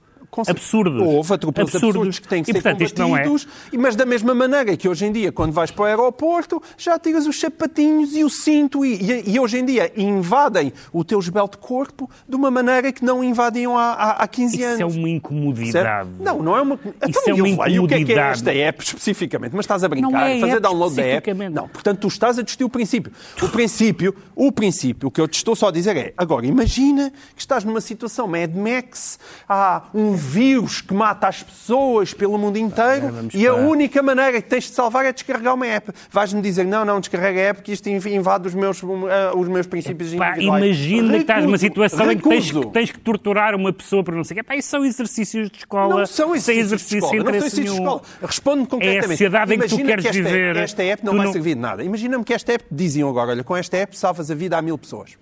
[0.48, 1.02] Absurdos.
[1.02, 3.02] Houve atropelos absurdos que têm que e, ser portanto, é.
[3.04, 6.62] combatidos, e- mas da mesma maneira que hoje em dia, quando vais para o aeroporto,
[6.76, 11.04] já tiras os sapatinhos e o cinto e, e- e hoje em dia invadem o
[11.04, 14.80] teu esbelto corpo de uma maneira que não invadiam há, há, há 15 Isso anos.
[14.80, 15.72] é uma incomodidade.
[15.72, 16.08] Certo?
[16.20, 16.74] Não, não é uma.
[16.84, 18.38] Então, Isso é eu uma leio o que é que é incomodidade.
[18.38, 21.34] esta app especificamente, mas estás a brincar, Não é a fazer download da app.
[21.52, 23.12] Não, portanto, tu estás a discutir o princípio.
[23.42, 27.12] O princípio, o princípio, o que eu te estou só a dizer é, agora, imagina
[27.34, 29.18] que estás numa situação Mad Max,
[29.48, 34.02] há um vírus que mata as pessoas pelo mundo inteiro vamos e a para- única
[34.02, 35.92] maneira que tens de salvar é descarregar uma app.
[36.10, 39.66] Vais-me dizer, não, não, descarrega a app que isto invade os meus, ah, os meus
[39.66, 40.62] princípios Pá, individuais.
[40.64, 42.66] imagina que estás numa Recuso, situação em que tens, recuso.
[42.66, 44.44] que tens que torturar uma pessoa por não sei o.
[44.44, 47.12] Pá, isso são exercícios de escola Não são exercícios de escola.
[47.12, 48.02] de Não são exercícios de escola.
[48.22, 49.02] Responde concretamente.
[49.04, 50.56] É a sociedade em que tu Imagina queres esta, viver.
[50.56, 51.84] Esta app não vai não- servir de nada.
[51.84, 54.78] Imagina-me que esta app diziam agora, olha, com esta app salvas a vida a mil
[54.78, 55.16] pessoas.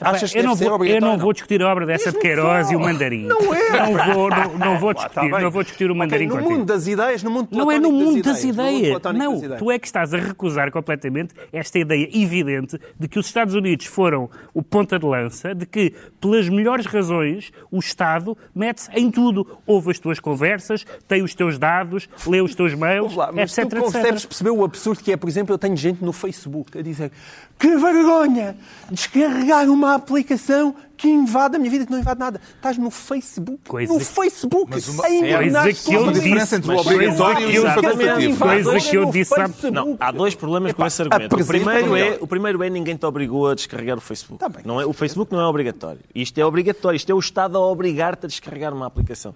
[0.00, 2.70] Achas que eu, não vou, eu não ou vou discutir a obra dessa de Queiroz
[2.70, 3.26] e o Mandarim.
[3.26, 3.70] Não é.
[3.70, 6.50] Não vou, não, não vou discutir, não vou discutir o Mandarim No contigo.
[6.50, 9.02] mundo das ideias, no mundo Não é no mundo das no ideias.
[9.14, 9.58] Não, das ideias.
[9.58, 13.86] tu é que estás a recusar completamente esta ideia evidente de que os Estados Unidos
[13.86, 19.46] foram o ponta de lança, de que, pelas melhores razões, o Estado mete-se em tudo.
[19.66, 23.70] Ouve as tuas conversas, tem os teus dados, lê os teus mails, lá, mas etc,
[23.70, 26.82] tu consegues perceber o absurdo que é, por exemplo, eu tenho gente no Facebook a
[26.82, 27.10] dizer
[27.58, 28.56] que vergonha
[28.90, 32.40] descarregar uma aplicação que invade a minha vida, que não invade nada.
[32.56, 33.60] Estás no Facebook.
[33.66, 34.66] Coisa no que- Facebook.
[34.70, 37.52] Mas uma- a enganar Coisa que eu Há diferença entre o Mas obrigatório coisa e
[37.52, 38.38] que o eu- facultativo.
[38.38, 39.70] Coisa que eu no disse há-.
[39.70, 41.36] Não, há dois problemas com Epá, esse argumento.
[41.40, 44.38] O primeiro, é, o primeiro é ninguém te obrigou a descarregar o Facebook.
[44.40, 44.62] Tá bem.
[44.64, 46.00] Não é, o Facebook não é obrigatório.
[46.14, 46.96] Isto é obrigatório.
[46.96, 49.34] Isto é o Estado a obrigar-te a descarregar uma aplicação.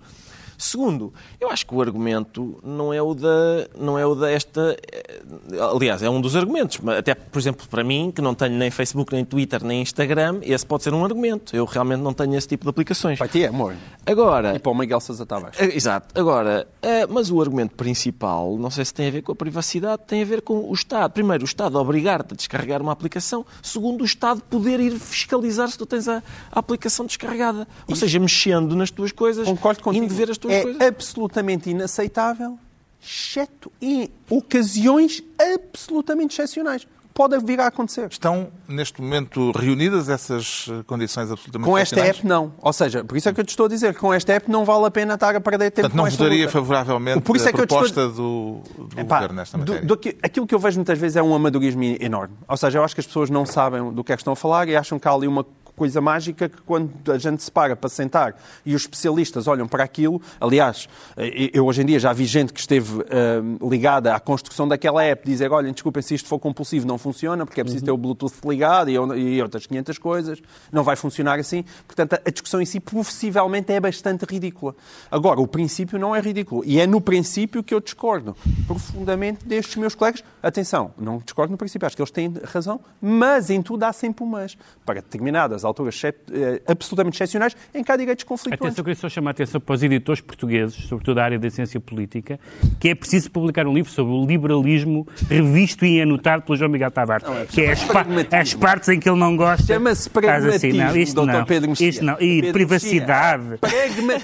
[0.59, 4.77] Segundo, eu acho que o argumento não é o da, não é o da esta.
[4.93, 5.21] eh,
[5.75, 6.79] Aliás, é um dos argumentos.
[6.97, 10.65] Até, por exemplo, para mim, que não tenho nem Facebook, nem Twitter, nem Instagram, esse
[10.65, 11.55] pode ser um argumento.
[11.55, 13.19] Eu realmente não tenho esse tipo de aplicações.
[13.19, 13.75] Para ti é, amor.
[14.07, 15.59] Agora, E para o Miguel Sousa Tavares.
[15.61, 16.19] é, Exato.
[16.19, 20.03] Agora, é, mas o argumento principal, não sei se tem a ver com a privacidade,
[20.07, 21.11] tem a ver com o Estado.
[21.13, 23.45] Primeiro, o Estado obrigar-te a descarregar uma aplicação.
[23.63, 27.67] Segundo, o Estado poder ir fiscalizar se tu tens a, a aplicação descarregada.
[27.89, 30.05] Ou seja, mexendo nas tuas coisas, Concordo contigo.
[30.05, 30.81] indo ver as é coisas.
[30.83, 32.59] absolutamente inaceitável,
[33.03, 36.87] exceto em ocasiões absolutamente excepcionais.
[37.13, 38.09] Pode vir a acontecer.
[38.11, 42.53] Estão, neste momento, reunidas essas eh, condições absolutamente Com esta app, não.
[42.61, 44.51] Ou seja, por isso é que eu te estou a dizer que com esta app
[44.51, 46.51] não vale a pena estar a perder tempo Portanto, não votaria luta.
[46.51, 49.87] favoravelmente Por isso é a te estou- proposta do, do Epá, Governo nesta do- matéria.
[49.87, 52.35] do que- aquilo que eu vejo muitas vezes é um amadorismo enorme.
[52.49, 54.37] Ou seja, eu acho que as pessoas não sabem do que é que estão a
[54.37, 55.47] falar e acham que há ali uma
[55.77, 59.85] coisa mágica que quando a gente se para para sentar e os especialistas olham para
[59.85, 64.21] aquilo, aliás, eh, eu hoje em dia já vi gente que esteve eh, ligada à
[64.21, 67.85] construção daquela app dizer, olhem, desculpem, se isto for compulsivo não funciona, porque é preciso
[67.85, 71.65] ter o Bluetooth ligado e, e outras 500 coisas, não vai funcionar assim.
[71.87, 74.75] Portanto, a discussão em si, possivelmente, é bastante ridícula.
[75.11, 76.63] Agora, o princípio não é ridículo.
[76.65, 80.23] E é no princípio que eu discordo profundamente destes meus colegas.
[80.43, 84.25] Atenção, não discordo no princípio, acho que eles têm razão, mas em tudo há sempre
[84.25, 84.57] um mas.
[84.85, 88.61] Para determinadas determinadas alturas eh, absolutamente excepcionais em que há direitos conflituantes.
[88.67, 91.51] Atenção, eu queria só chamar a atenção para os editores portugueses, sobretudo da área da
[91.51, 92.39] ciência política,
[92.79, 96.91] que é preciso publicar um livro sobre o liberalismo revisto e anotado pelo João Miguel
[96.91, 98.39] Tavares, que é as, pa- pragmatismo.
[98.39, 99.65] as partes em que ele não gosta.
[99.67, 101.33] Chama-se Estás assim, não, pragmatismo, isto Dr.
[101.33, 101.89] não, Pedro Mexia.
[101.89, 102.15] isto não.
[102.21, 103.45] E Pedro privacidade,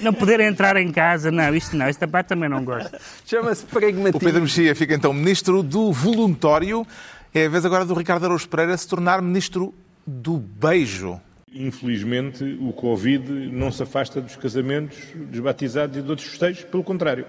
[0.01, 2.95] não poder entrar em casa, não, isto não, esta parte também não gosto.
[3.25, 4.19] Chama-se O pragmatismo.
[4.19, 6.85] Pedro Mexia fica então ministro do voluntório.
[7.33, 9.73] É a vez agora do Ricardo Araújo Pereira se tornar ministro
[10.05, 11.19] do beijo.
[11.53, 16.83] Infelizmente, o Covid não se afasta dos casamentos, dos batizados e de outros festejos, pelo
[16.83, 17.25] contrário,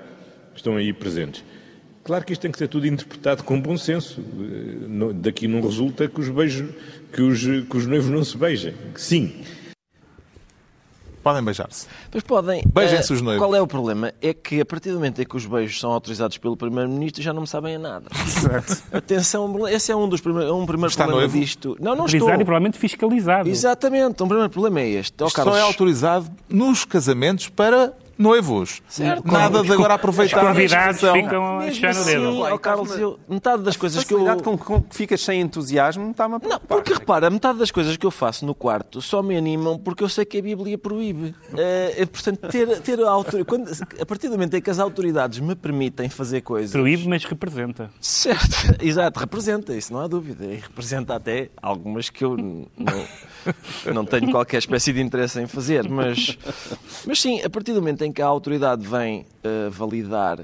[0.55, 1.45] estão aí presentes.
[2.05, 4.21] Claro que isto tem que ser tudo interpretado com bom senso.
[4.21, 6.69] Eh, Daqui não resulta que os beijos,
[7.13, 8.75] que os, que os noivos não se beijem.
[8.97, 9.33] Sim,
[11.23, 11.87] Podem beijar-se.
[12.11, 12.63] Pois podem.
[12.75, 13.41] Beijem-se Eh, os noivos.
[13.47, 14.13] Qual é o problema?
[14.21, 17.33] É que a partir do momento em que os beijos são autorizados pelo Primeiro-Ministro já
[17.33, 18.07] não me sabem a nada.
[18.93, 21.39] Atenção, esse é um dos primeiros, um primeiro Está problema noivo?
[21.39, 21.77] disto.
[21.81, 22.41] Não, não Autorizado estou.
[22.43, 23.49] e provavelmente fiscalizado.
[23.49, 25.25] Exatamente, um primeiro problema é este.
[25.25, 28.81] Isto Carlos, só é autorizado nos casamentos para noivos.
[28.89, 29.27] Certo.
[29.31, 32.41] Nada de agora aproveitar Os convidados ficam a mesmo encher no assim, dedo.
[32.41, 34.23] ó, Carlos, eu- metade das coisas que eu...
[34.43, 36.77] Com, com que ficas sem entusiasmo está-me a Não, preocupar.
[36.79, 40.09] porque repara, metade das coisas que eu faço no quarto só me animam porque eu
[40.09, 41.35] sei que a Bíblia proíbe.
[41.57, 43.45] Eh, portanto, ter, ter a autoridade.
[43.49, 46.73] Quando, a partir do momento em que as autoridades me permitem fazer coisas.
[46.73, 47.91] Proíbe, mas representa.
[48.01, 50.45] Certo, exato, representa, isso não há dúvida.
[50.45, 52.67] E representa até algumas que eu não,
[53.95, 55.89] não tenho qualquer espécie de interesse em fazer.
[55.89, 56.39] Mas,
[57.07, 60.41] mas sim, a partir do momento em que a autoridade vem eh, validar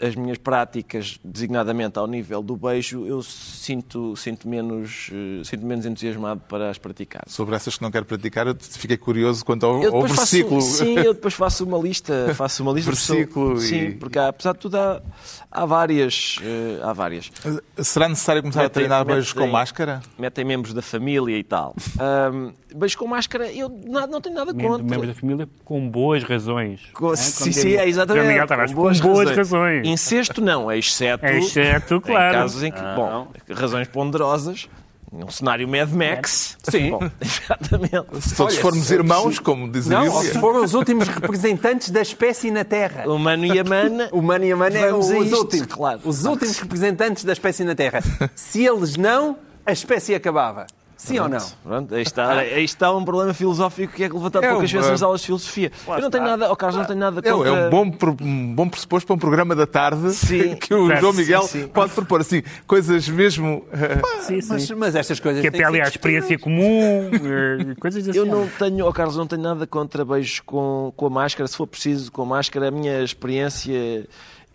[0.00, 5.84] as minhas práticas, designadamente ao nível do beijo, eu sinto, sinto, menos, eh, sinto menos
[5.86, 7.22] entusiasmado para as praticar.
[7.26, 10.60] Sobre essas que não quero praticar, eu fiquei curioso quanto ao, ao versículo.
[10.60, 12.32] Faço, sim, eu depois faço uma lista.
[12.34, 15.02] Faço uma lista Versículo Sim, e- porque há, apesar de tudo há,
[15.50, 16.38] há várias.
[16.42, 17.30] eh, há várias.
[17.78, 20.00] Será necessário começar a Metem- treinar beijos com metem- máscara?
[20.18, 21.74] Metem membros da família e tal.
[21.98, 24.82] Ahm, beijo com máscara, eu na- não tenho nada contra.
[24.82, 26.80] Membros da família com boas razões.
[26.94, 27.16] Com- Hein?
[27.16, 28.26] sim, sim, é exatamente.
[28.28, 29.35] Miguel Tavares, com boas razões.
[29.84, 31.24] Incesto não, exceto.
[31.26, 32.34] Exceto, Em claro.
[32.34, 34.68] casos em que, bom, razões ponderosas.
[35.12, 36.58] Um cenário Mad Max.
[36.64, 36.90] Sim.
[36.90, 38.20] Bom, exatamente.
[38.20, 41.90] Se todos Olha, formos se- irmãos, como diz a Não, se foram os últimos representantes
[41.90, 43.04] da espécie na Terra.
[43.08, 44.08] O mano e a mana.
[44.12, 45.66] O Mano e a Mana é os isto, últimos.
[45.68, 46.00] claro.
[46.04, 48.00] Os últimos representantes da espécie na Terra.
[48.34, 50.66] Se eles não, a espécie acabava.
[50.96, 51.38] Sim ou não?
[51.62, 54.90] Pronto, aí está, aí está um problema filosófico que é levantado É poucas um- vezes
[54.90, 55.70] nas aulas de filosofia.
[55.86, 57.48] eu não tenho nada, oh Carlos, não tenho nada É, contra...
[57.50, 60.56] é um bom, pro- um bom pressuposto para um programa da tarde Sim.
[60.60, 61.68] que o João sim, Miguel sim.
[61.68, 63.64] pode propor assim, coisas mesmo.
[63.72, 64.48] eh, Sim, sim.
[64.48, 65.42] Mas, mas estas coisas.
[65.42, 68.18] Que à ser experiência comum, eh, coisas assim.
[68.18, 71.46] Eu não tenho, oh Carlos, não tenho nada contra beijos com, com a máscara.
[71.46, 74.06] Se for preciso, com a máscara, a minha experiência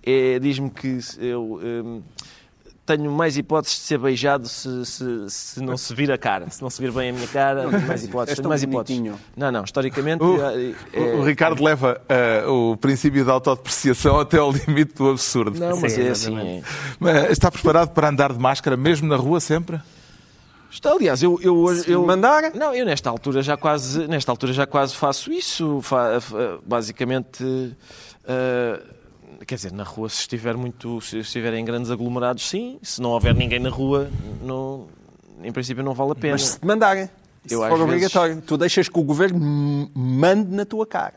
[0.04, 2.02] é, diz-me que eu hum,
[2.86, 6.50] tenho mais hipóteses de ser beijado se, se, se não se vir a cara.
[6.50, 8.36] Se não se vir bem a minha cara, tenho mais hipóteses.
[8.36, 9.02] Tenho tão mais hipóteses.
[9.38, 10.24] Não, não, historicamente.
[10.24, 15.60] O, é- o- Ricardo leva eh, o princípio da autodepreciação até ao limite do absurdo.
[15.60, 16.38] Não, mas Sim, é assim.
[16.40, 16.62] é.
[17.00, 19.80] Mas Está preparado para andar de máscara mesmo na rua sempre?
[20.70, 21.82] Está, aliás, eu, eu hoje.
[21.84, 22.52] Se Eu, mandar.
[22.56, 25.82] Não, eu nesta altura já quase, nesta altura já quase faço isso.
[25.82, 26.20] Fa-
[26.66, 27.76] basicamente,
[28.26, 28.80] eh,
[29.46, 32.80] quer dizer, na rua, se estiver muito, se estiver em grandes aglomerados, sim.
[32.82, 34.10] Se não houver ninguém na rua,
[34.42, 34.88] não,
[35.44, 36.34] em princípio não vale a pena.
[36.34, 37.10] Mas se te mandarem,
[37.46, 41.16] se Eu, for às vezes- obrigatório, tu deixas que o governo mande na tua cara.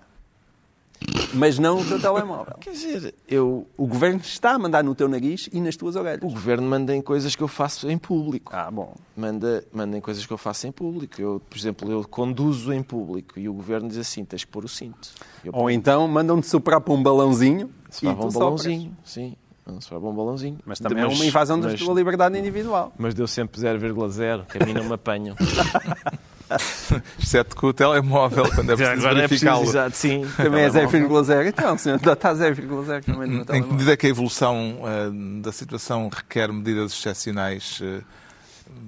[1.32, 2.54] Mas não no teu telemóvel.
[2.60, 6.22] Quer dizer, eu, O governo está a mandar no teu nariz e nas tuas orelhas.
[6.22, 8.52] o governo manda em coisas que eu faço em público.
[8.54, 8.94] Ah, bom.
[9.16, 11.20] Manda, manda em coisas que eu faço em público.
[11.20, 14.64] Eu, por exemplo, eu conduzo em público e o governo diz assim: tens que pôr
[14.64, 15.08] o cinto.
[15.44, 18.34] Eu Ou então mandam-te soprar para um balãozinho Se faz tu um sopras.
[18.38, 19.36] balãozinho, sim.
[19.66, 20.58] Não se um balãozinho.
[20.66, 22.92] Mas também é uma invasão da mas- tua liberdade individual.
[22.98, 25.34] Mas deu sempre 0,0, que a mim não me apanham.
[27.18, 29.64] Exceto com o telemóvel, quando é preciso é preciso, verificá-lo.
[29.64, 30.26] exato, sim.
[30.36, 31.22] Também é Telemóvel.
[31.24, 31.46] 0,0.
[31.48, 33.72] Então, senhor, está 0,0 também no meu Em que telemóvel.
[33.72, 38.02] medida é que a evolução eh, da situação requer medidas excepcionais, eh,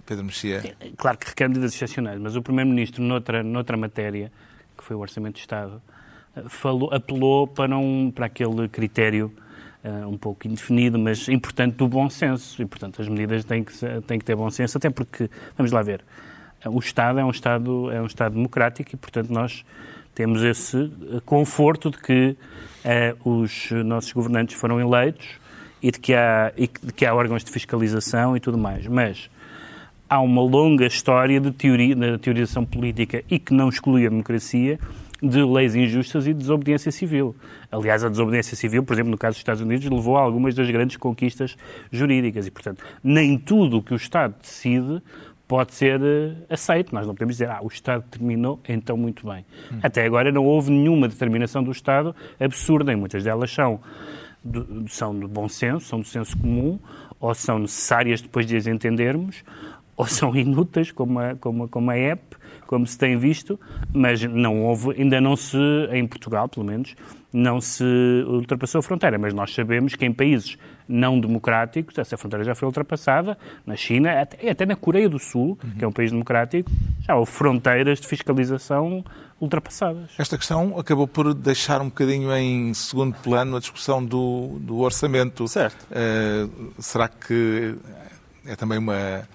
[0.04, 0.76] Pedro Mexia?
[0.96, 4.30] Claro que requer medidas excepcionais, mas o Primeiro-Ministro, noutra, noutra matéria,
[4.76, 5.80] que foi o Orçamento de Estado,
[6.36, 9.32] eh, falou, apelou para, um, para aquele critério
[9.82, 12.60] eh, um pouco indefinido, mas importante do bom senso.
[12.60, 13.72] E, portanto, as medidas têm que,
[14.06, 16.04] têm que ter bom senso, até porque, vamos lá ver,
[16.68, 19.64] o Estado é um Estado, é um Estado democrático e, portanto, nós
[20.14, 22.36] temos esse eh, conforto de que
[22.84, 25.26] eh, os nossos governantes foram eleitos
[25.82, 28.86] e de que há, e de que há órgãos de fiscalização e tudo mais.
[28.86, 29.30] Mas
[30.08, 34.78] há uma longa história de teoria, de teorização política e que não exclui a democracia
[35.22, 37.34] de leis injustas e de desobediência civil.
[37.70, 40.70] Aliás, a desobediência civil, por exemplo, no caso dos Estados Unidos, levou a algumas das
[40.70, 41.56] grandes conquistas
[41.90, 45.02] jurídicas e, portanto, nem tudo o que o Estado decide
[45.46, 46.94] pode ser uh, aceito.
[46.94, 49.44] Nós não podemos dizer, ah, o Estado terminou, então muito bem.
[49.72, 49.78] Hum.
[49.82, 53.80] Até agora não houve nenhuma determinação do Estado absurda, e muitas delas são
[54.44, 56.78] do, são do bom senso, são do senso comum,
[57.20, 59.44] ou são necessárias depois de as entendermos,
[59.96, 62.35] ou são inúteis, como a, como, como a app,
[62.66, 63.58] como se tem visto,
[63.92, 65.56] mas não houve, ainda não se,
[65.92, 66.94] em Portugal pelo menos,
[67.32, 67.84] não se
[68.26, 69.18] ultrapassou a fronteira.
[69.18, 70.56] Mas nós sabemos que em países
[70.88, 73.36] não democráticos essa fronteira já foi ultrapassada.
[73.64, 75.70] Na China, até, até na Coreia do Sul, uhum.
[75.78, 79.04] que é um país democrático, já houve fronteiras de fiscalização
[79.40, 80.10] ultrapassadas.
[80.18, 85.46] Esta questão acabou por deixar um bocadinho em segundo plano a discussão do, do orçamento.
[85.46, 85.86] Certo.
[85.90, 87.74] Uh, será que
[88.46, 89.28] é também uma,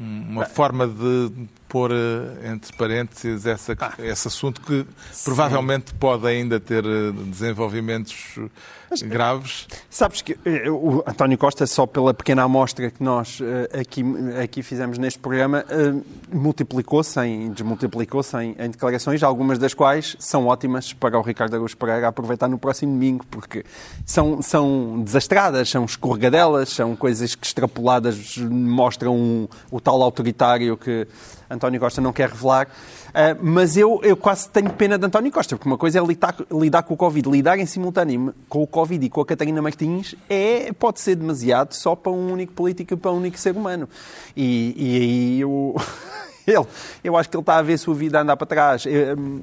[0.00, 1.30] uma forma de
[1.68, 3.94] pôr eh, entre parênteses essa, ah.
[3.98, 5.24] esse assunto que Sim.
[5.24, 8.38] provavelmente pode ainda ter eh, desenvolvimentos
[8.90, 9.68] Mas, graves.
[9.88, 13.40] Sabes que eh, o António Costa, só pela pequena amostra que nós
[13.78, 14.04] aqui,
[14.42, 15.64] aqui fizemos neste programa,
[16.32, 17.20] multiplicou-se,
[17.54, 22.48] desmultiplicou-se em, em, declarações, algumas das quais são ótimas para o Ricardo Araújo Pereira aproveitar
[22.48, 23.64] no próximo domingo, porque
[24.04, 31.06] são, são desastradas, são escorregadelas, são coisas que extrapoladas mostram o tal autoritário que
[31.50, 32.68] António Costa não quer revelar.
[33.08, 36.36] Uh, mas eu, eu quase tenho pena de António Costa, porque uma coisa é lidar,
[36.50, 37.28] lidar com o Covid.
[37.28, 41.72] Lidar em simultâneo com o Covid e com a Catarina Martins é, pode ser demasiado
[41.72, 43.88] só para um único político e para um único ser humano.
[44.36, 45.74] E, e aí eu.
[46.46, 46.66] ele,
[47.02, 48.84] eu acho que ele está a ver a sua vida andar para trás.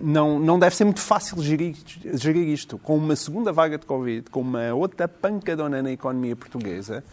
[0.01, 1.75] Não, não deve ser muito fácil gerir,
[2.13, 2.77] gerir isto.
[2.77, 7.03] Com uma segunda vaga de Covid, com uma outra pancadona na economia portuguesa,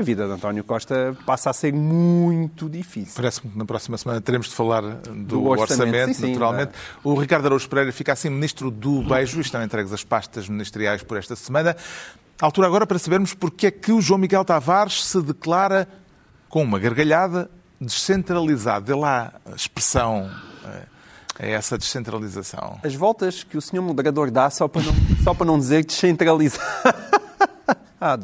[0.00, 3.12] a vida de António Costa passa a ser muito difícil.
[3.14, 6.72] Parece-me que na próxima semana teremos de falar do, do orçamento, orçamento sim, naturalmente.
[6.72, 11.02] Sim, o Ricardo Araújo Pereira fica assim ministro do beijo, estão entregues as pastas ministeriais
[11.02, 11.76] por esta semana.
[12.40, 15.86] A altura agora para sabermos porque é que o João Miguel Tavares se declara
[16.48, 18.86] com uma gargalhada descentralizado.
[18.86, 20.30] Dê lá a expressão
[21.38, 22.78] a essa descentralização.
[22.82, 26.62] As voltas que o senhor moderador dá só para não, só para não dizer descentralizado.
[28.00, 28.18] Ah,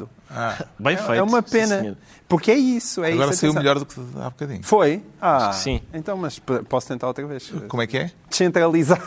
[0.79, 1.13] bem é, feito.
[1.13, 1.81] É uma pena.
[1.81, 3.03] Sim, porque é isso.
[3.03, 4.63] É Agora isso, saiu melhor do que há bocadinho.
[4.63, 5.03] Foi?
[5.21, 5.81] Ah, sim.
[5.93, 7.51] Então, mas posso tentar outra vez.
[7.67, 8.11] Como é que é?
[8.27, 8.99] Descentralizar.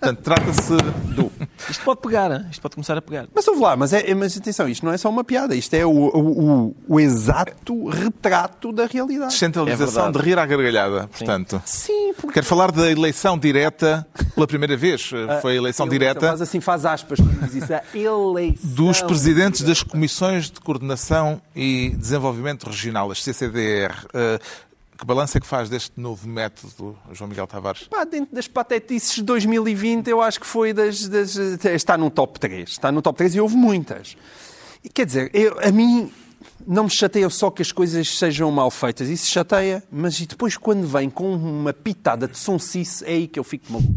[0.00, 0.76] Portanto, trata-se
[1.14, 1.30] do.
[1.68, 3.26] Isto pode pegar, isto pode começar a pegar.
[3.34, 5.84] Mas ouve lá, mas, é, mas atenção, isto não é só uma piada, isto é
[5.84, 9.32] o, o, o exato retrato da realidade.
[9.32, 11.60] Descentralização é de rir à gargalhada, portanto.
[11.64, 12.34] Sim, porque...
[12.34, 15.10] Quero falar da eleição direta pela primeira vez.
[15.30, 16.28] Ah, Foi a eleição direta.
[16.28, 18.70] Faz assim, faz aspas, diz isso, a eleição.
[18.70, 23.92] Dos presidentes das Comissões de Coordenação e Desenvolvimento Regional, as CCDR.
[24.06, 24.69] Uh,
[25.00, 27.84] que balanço é que faz deste novo método, João Miguel Tavares?
[27.84, 32.38] Pá, dentro das patetices de 2020, eu acho que foi das, das, Está no top
[32.38, 32.68] 3.
[32.68, 34.14] Está no top 3 e houve muitas.
[34.84, 36.12] E, quer dizer, eu, a mim
[36.66, 39.08] não me chateia só que as coisas sejam mal feitas.
[39.08, 43.40] Isso chateia, mas e depois quando vem com uma pitada de sonsice, é aí que
[43.40, 43.94] eu fico maluco.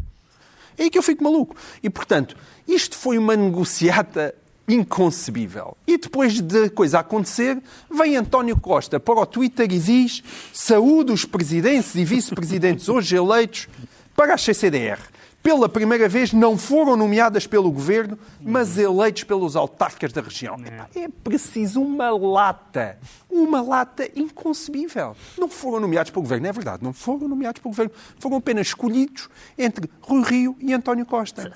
[0.78, 1.54] É aí que eu fico maluco.
[1.84, 4.34] E, portanto, isto foi uma negociata
[4.68, 5.76] inconcebível.
[5.86, 10.24] E depois de coisa acontecer, vem António Costa para o Twitter e diz
[10.54, 13.68] saúde os presidentes e vice-presidentes hoje eleitos
[14.16, 15.00] para a CCDR.
[15.44, 20.56] Pela primeira vez não foram nomeadas pelo governo, mas eleitos pelos autarcas da região.
[20.96, 22.98] É preciso uma lata.
[23.30, 25.18] Uma lata inconcebível.
[25.38, 27.92] Não foram nomeados pelo governo, é verdade, não foram nomeados pelo governo.
[28.20, 31.52] Foram apenas escolhidos entre Rui Rio e António Costa.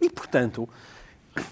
[0.00, 0.66] E, portanto,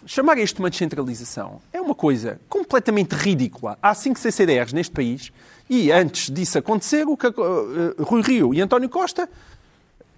[0.06, 3.78] chamar isto uma descentralização é uma coisa completamente ridícula.
[3.82, 5.32] Há cinco CCDRs neste país
[5.68, 9.28] e antes disso acontecer, o que, uh, Rui Rio e António Costa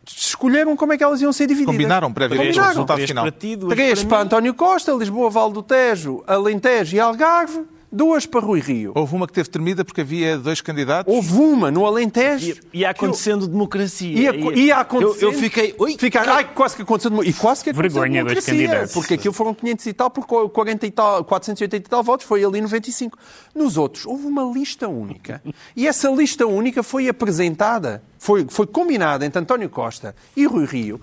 [0.04, 1.74] escolheram como é que elas iam ser divididas.
[1.74, 3.26] Combinaram previamente o resultado final.
[3.68, 8.92] Três para António Costa, Lisboa, Val do Tejo, Alentejo e Algarve duas para Rui Rio.
[8.94, 11.12] Houve uma que teve tremida porque havia dois candidatos?
[11.12, 12.56] Houve uma no Alentejo.
[12.72, 13.48] Ia, acontecendo eu...
[13.48, 14.32] democracia.
[14.32, 15.22] Ia, ia acontecendo.
[15.22, 15.74] Eu, eu fiquei.
[15.78, 17.22] Ui, ficar, ai, quase que aconteceu.
[17.22, 18.94] E quase que aconteceu Vergonha dois candidatos.
[18.94, 22.42] Porque aquilo foram 500 e tal, por 40 e tal, 480 e tal votos, foi
[22.44, 23.18] ali 95.
[23.54, 25.42] Nos outros, houve uma lista única.
[25.74, 31.00] E essa lista única foi apresentada, foi, foi combinada entre António Costa e Rui Rio.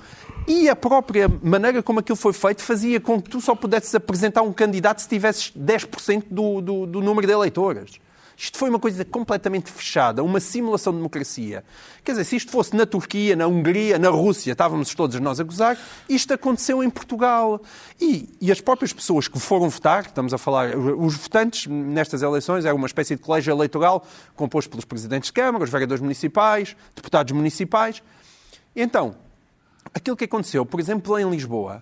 [0.50, 4.42] E a própria maneira como aquilo foi feito fazia com que tu só pudesses apresentar
[4.42, 8.00] um candidato se tivesses 10% do, do, do número de eleitores.
[8.36, 11.64] Isto foi uma coisa completamente fechada, uma simulação de democracia.
[12.04, 15.44] Quer dizer, se isto fosse na Turquia, na Hungria, na Rússia, estávamos todos nós a
[15.44, 15.78] gozar,
[16.10, 17.62] isto aconteceu em Portugal.
[18.02, 22.66] E, e as próprias pessoas que foram votar, estamos a falar, os votantes nestas eleições
[22.66, 24.04] era uma espécie de colégio eleitoral
[24.36, 28.02] composto pelos presidentes de Câmara, os vereadores municipais, deputados municipais.
[28.76, 29.29] Então,
[29.94, 31.82] aquilo que aconteceu, por exemplo, em Lisboa,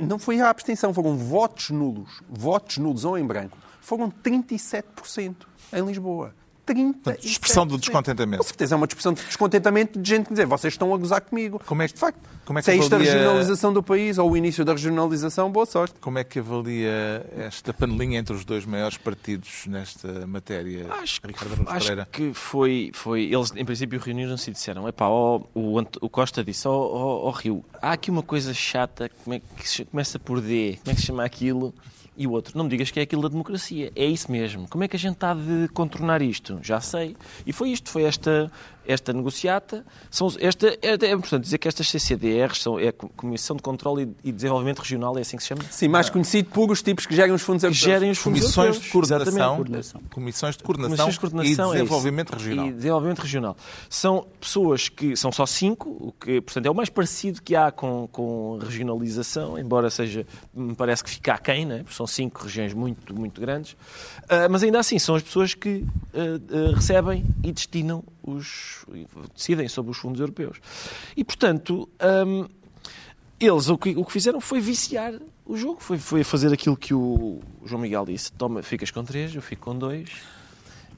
[0.00, 2.22] não foi a abstenção, foram votos nulos.
[2.28, 3.58] Votos nulos ou em branco.
[3.80, 5.34] Foram 37%
[5.72, 6.34] em Lisboa.
[6.74, 6.98] 30.
[7.02, 8.42] Portanto, expressão do descontentamento.
[8.42, 11.20] Com certeza é uma expressão de descontentamento de gente que dizer vocês estão a gozar
[11.22, 11.60] comigo.
[11.66, 13.82] Como é que, de facto, como é que se é isto a avalia- regionalização do
[13.82, 15.94] país ou o início da regionalização, boa sorte.
[16.00, 20.86] Como é que avalia esta panelinha entre os dois maiores partidos nesta matéria?
[20.94, 22.08] Acho, que- Ricardo Araújo acho Pereira?
[22.10, 23.22] que foi, foi.
[23.32, 27.30] Eles, em princípio, reuniram-se e disseram: epá, ó, o, o Costa disse: ó ó, ó,
[27.30, 30.94] Rio, há aqui uma coisa chata, como é que se- começa por D, como é
[30.94, 31.74] que se chama aquilo?
[32.20, 33.92] E o outro, não me digas que é aquilo da democracia.
[33.94, 34.66] É isso mesmo.
[34.68, 36.58] Como é que a gente está de contornar isto?
[36.60, 37.16] Já sei.
[37.46, 38.50] E foi isto, foi esta,
[38.88, 39.84] esta negociata.
[40.10, 44.16] São, esta, é, é importante dizer que estas CCDRs são é a Comissão de Controle
[44.24, 45.62] e Desenvolvimento Regional, é assim que se chama?
[45.70, 47.84] Sim, mais conhecido por os tipos que gerem os fundos Que europeus.
[47.84, 48.84] gerem os fundos Comissões europeus.
[48.86, 49.56] de coordenação.
[49.56, 50.00] Coordenação.
[50.10, 52.66] comissões de coordenação, Comissões de coordenação e é desenvolvimento regional.
[52.66, 53.56] E desenvolvimento regional.
[53.90, 57.70] São pessoas que são só cinco, o que, portanto, é o mais parecido que há
[57.70, 61.78] com, com regionalização, embora seja, me parece que fica aquém, né?
[61.78, 63.76] porque são cinco regiões muito, muito grandes.
[64.28, 65.84] Ah, mas ainda assim, são as pessoas que
[66.14, 68.77] ah, ah, recebem e destinam os.
[69.34, 70.58] Decidem sobre os fundos europeus.
[71.16, 71.88] E, portanto.
[72.26, 72.46] hum,
[73.40, 75.14] eles o que, o que fizeram foi viciar
[75.46, 79.34] o jogo, foi, foi fazer aquilo que o João Miguel disse: toma, ficas com três,
[79.34, 80.10] eu fico com dois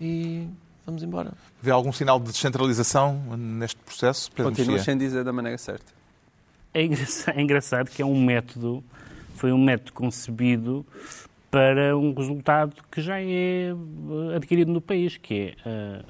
[0.01, 0.47] e
[0.87, 1.33] vamos embora.
[1.63, 4.31] Vê algum sinal de descentralização neste processo?
[4.33, 4.93] Pedro Continua Mexia?
[4.93, 5.85] sem dizer da maneira certa.
[6.73, 8.83] É engraçado, é engraçado que é um método,
[9.37, 10.87] foi um método concebido
[11.51, 16.03] para um resultado que já é eh, adquirido no país, que é eh,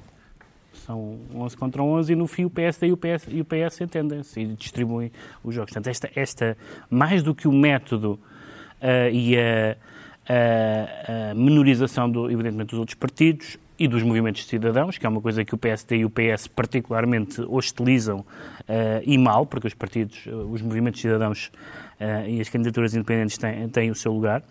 [0.85, 3.81] são 11 contra 11 e no fim o PSD e o PS, e o PS
[3.81, 5.11] entendem-se e distribuem
[5.43, 5.71] os jogos.
[5.71, 6.57] Portanto, esta, esta
[6.89, 8.19] mais do que o método
[8.81, 9.75] eh, e a,
[10.27, 15.09] a- a menorização, do, evidentemente, dos outros partidos e dos movimentos de cidadãos, que é
[15.09, 18.23] uma coisa que o PSD e o PS particularmente hostilizam
[18.67, 21.51] eh, e mal, porque os partidos, eh, os movimentos de cidadãos
[22.27, 24.43] e as candidaturas independentes têm, têm o seu lugar.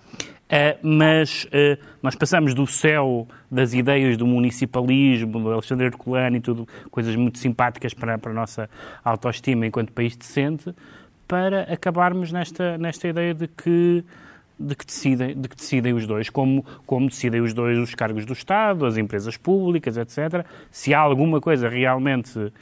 [0.53, 6.41] Eh, mas eh, nós passamos do céu das ideias do municipalismo, do Alexandre Herculano e
[6.41, 8.69] tudo, coisas muito simpáticas para, para a nossa
[9.05, 10.75] autoestima enquanto país decente,
[11.29, 14.05] para acabarmos nesta, nesta ideia de que
[14.59, 18.27] de que decidem, de que decidem os dois, como, como decidem os dois os cargos
[18.27, 20.45] do Estado, as empresas públicas, etc.
[20.71, 22.53] Se há alguma coisa realmente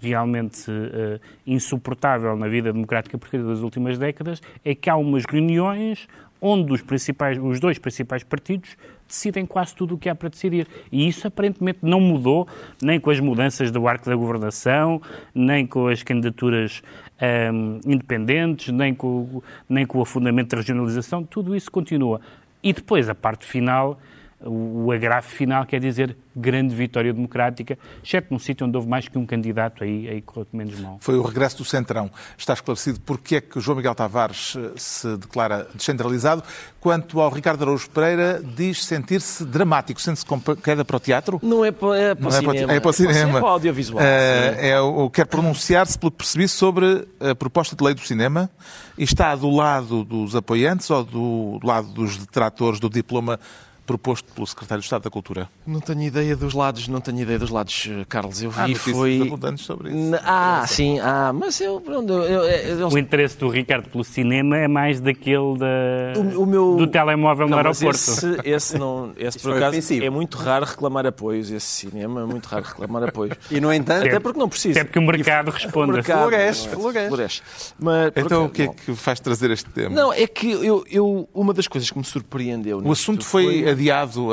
[0.00, 6.06] realmente eh, insuportável na vida democrática portuguesa das últimas décadas é que há umas reuniões
[6.40, 8.76] onde os, principais, os dois principais partidos
[9.06, 10.66] decidem quase tudo o que há para decidir.
[10.90, 12.46] E isso aparentemente não mudou
[12.82, 15.00] nem com as mudanças do arco da governação,
[15.34, 16.82] nem com as candidaturas
[17.20, 21.24] ahm, independentes, nem com, nem com o afundamento da regionalização.
[21.24, 22.20] Tudo isso continua.
[22.62, 23.98] E depois, a parte final,
[24.40, 29.08] o, o agravo final quer dizer grande vitória democrática, exceto num sítio onde houve mais
[29.08, 30.98] que um candidato, aí, aí correu menos mal.
[31.00, 32.10] Foi o regresso do Centrão.
[32.36, 36.42] Está esclarecido porque é que o João Miguel Tavares eh, se declara descentralizado.
[36.78, 40.00] Quanto ao Ricardo Araújo Pereira, diz sentir-se dramático.
[40.00, 41.40] Sente-se com queda para o teatro?
[41.42, 42.72] Não é para, é para Não o é para, cinema.
[42.72, 43.38] é para o cinema.
[43.38, 44.02] É para o audiovisual.
[44.02, 48.50] Eh, é o, quer pronunciar-se, pelo que percebi, sobre a proposta de lei do cinema
[48.98, 53.40] e está do lado dos apoiantes ou do lado dos detratores do diploma
[53.86, 55.48] proposto pelo Secretário de Estado da Cultura?
[55.66, 58.42] Não tenho ideia dos lados, não tenho ideia dos lados, eh, Carlos.
[58.42, 59.20] Eu vi Há notícias foi.
[59.22, 60.16] abundantes sobre isso.
[60.24, 61.80] Ah, sim, ah, mas eu.
[61.80, 66.42] pronto, eu, eu, eu- O interesse do Ricardo pelo cinema é mais daquele da, O-
[66.42, 67.96] o meu- do telemóvel Não, no aeroporto.
[67.96, 70.04] Esse, esse não, esse por foi acaso ofensivo.
[70.04, 71.50] é muito raro reclamar apoios.
[71.50, 73.36] Esse cinema é muito raro reclamar apoios.
[73.50, 74.80] E, no entanto, Até porque não precisa.
[74.80, 75.92] Até porque o mercado O responde.
[75.92, 76.70] mercado, Floresce, é?
[76.70, 77.08] floresce.
[77.08, 77.42] Floresce.
[77.78, 79.94] Mas, Então, o que é que faz trazer este tema?
[79.94, 82.80] Não, é que eu, eu, uma das coisas que me surpreendeu.
[82.84, 84.28] O assunto foi, adiado,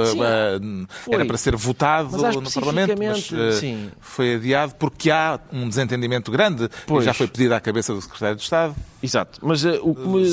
[1.04, 1.14] foi.
[1.14, 3.92] era para ser votado no Parlamento, mas sim.
[4.00, 7.06] foi adiado porque há um desentendimento grande Pois.
[7.06, 9.40] já foi pedido à cabeça do Secretário de Estado, Exato.
[9.42, 10.26] Mas eh, o que me.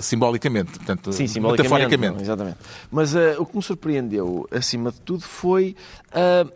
[0.00, 1.68] simbolicamente, portanto, Sim, simbolicamente.
[1.68, 2.14] metaforicamente.
[2.14, 2.56] não, exatamente.
[2.90, 5.76] Mas o que me surpreendeu, acima de tudo, foi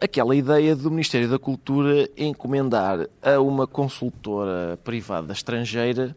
[0.01, 6.17] aquela ideia do Ministério da Cultura encomendar a uma consultora privada estrangeira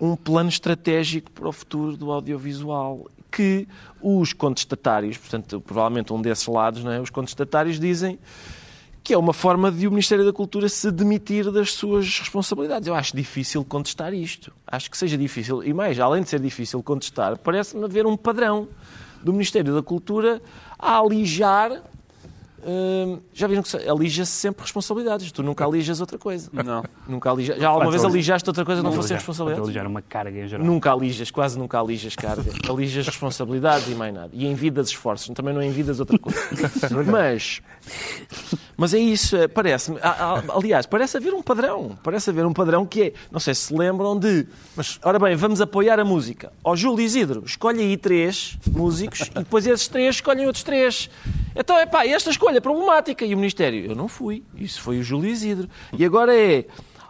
[0.00, 3.66] um plano estratégico para o futuro do audiovisual que
[4.00, 7.00] os contestatários, portanto, provavelmente um desses lados, não é?
[7.00, 8.18] os contestatários dizem
[9.06, 12.88] que é uma forma de o Ministério da Cultura se demitir das suas responsabilidades.
[12.88, 14.52] Eu acho difícil contestar isto.
[14.66, 15.62] Acho que seja difícil.
[15.62, 18.66] E mais, além de ser difícil contestar, parece-me haver um padrão
[19.22, 20.42] do Ministério da Cultura
[20.76, 21.82] a alijar.
[22.66, 25.30] Hum, já viram que se- alija-se sempre responsabilidades.
[25.30, 26.50] Tu nunca alijas outra coisa.
[26.52, 26.82] Não.
[27.06, 27.58] Nunca alija...
[27.58, 29.62] Já alguma vez alijaste outra coisa que não fosse responsabilidade?
[29.62, 30.66] alijar uma carga em geral.
[30.66, 32.50] Nunca alijas, quase nunca alijas carga.
[32.68, 34.30] Alijas responsabilidades e mais nada.
[34.32, 35.28] E envidas esforços.
[35.34, 36.38] Também não envidas outra coisa.
[37.10, 37.60] mas,
[38.76, 39.98] mas é isso, é, parece-me.
[40.54, 41.98] Aliás, parece haver um padrão.
[42.02, 43.12] Parece haver um padrão que é.
[43.30, 44.46] Não sei se se lembram de.
[44.76, 46.52] Mas, ora bem, vamos apoiar a música.
[46.62, 51.10] Ó Júlio Isidro, escolhe aí três músicos e depois esses três escolhem outros três.
[51.54, 53.24] Então, é pá, esta escolha é problemática.
[53.24, 54.42] E o Ministério, eu não fui.
[54.56, 55.68] Isso foi o Júlio Isidro.
[55.96, 56.66] E agora é,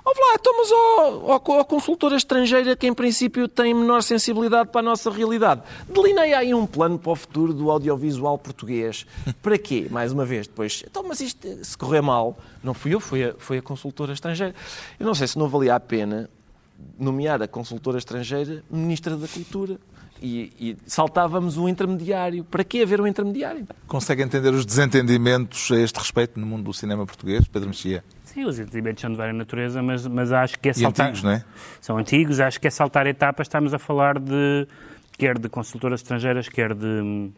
[0.07, 4.80] ó lá, mas ó, ó, ó consultora estrangeira que em princípio tem menor sensibilidade para
[4.80, 9.05] a nossa realidade, delineia aí um plano para o futuro do audiovisual português.
[9.42, 9.88] Para quê?
[9.90, 13.34] Mais uma vez, depois, então, mas isto, se correr mal, não fui eu, foi a,
[13.36, 14.55] foi a consultora estrangeira.
[14.99, 16.30] Eu não sei se não valia a pena
[16.99, 19.78] nomear a consultora estrangeira Ministra da Cultura.
[20.21, 22.45] E, e, saltávamos o intermediário.
[22.45, 23.67] Para que haver um intermediário?
[23.87, 28.03] Consegue entender os desentendimentos a este respeito no mundo do cinema português, Pedro Mexia?
[28.25, 31.07] Sim, os desentendimentos são de várias natureza, mas, mas acho que é saltar...
[31.07, 31.45] E antigos, não é?
[31.81, 33.47] São antigos, acho que é saltar etapas.
[33.47, 34.67] Estamos a falar de,
[35.19, 37.31] quer de consultoras estrangeiras, quer de...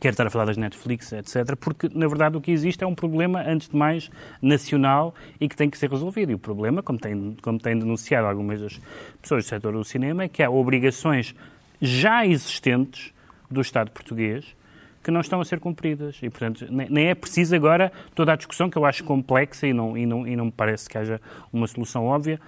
[0.00, 1.54] Quer estar a falar das Netflix, etc.
[1.54, 4.10] Porque, na verdade, o que existe é um problema, antes de mais,
[4.40, 6.32] nacional e que tem que ser resolvido.
[6.32, 8.80] E o problema, como tem, como tem denunciado algumas das
[9.20, 11.36] pessoas do setor do cinema, é que há obrigações
[11.82, 13.12] já existentes
[13.50, 14.56] do Estado português
[15.02, 16.18] que não estão a ser cumpridas.
[16.22, 19.98] E, portanto, nem é preciso agora toda a discussão, que eu acho complexa e não,
[19.98, 21.20] e não, e não me parece que haja
[21.52, 22.40] uma solução óbvia,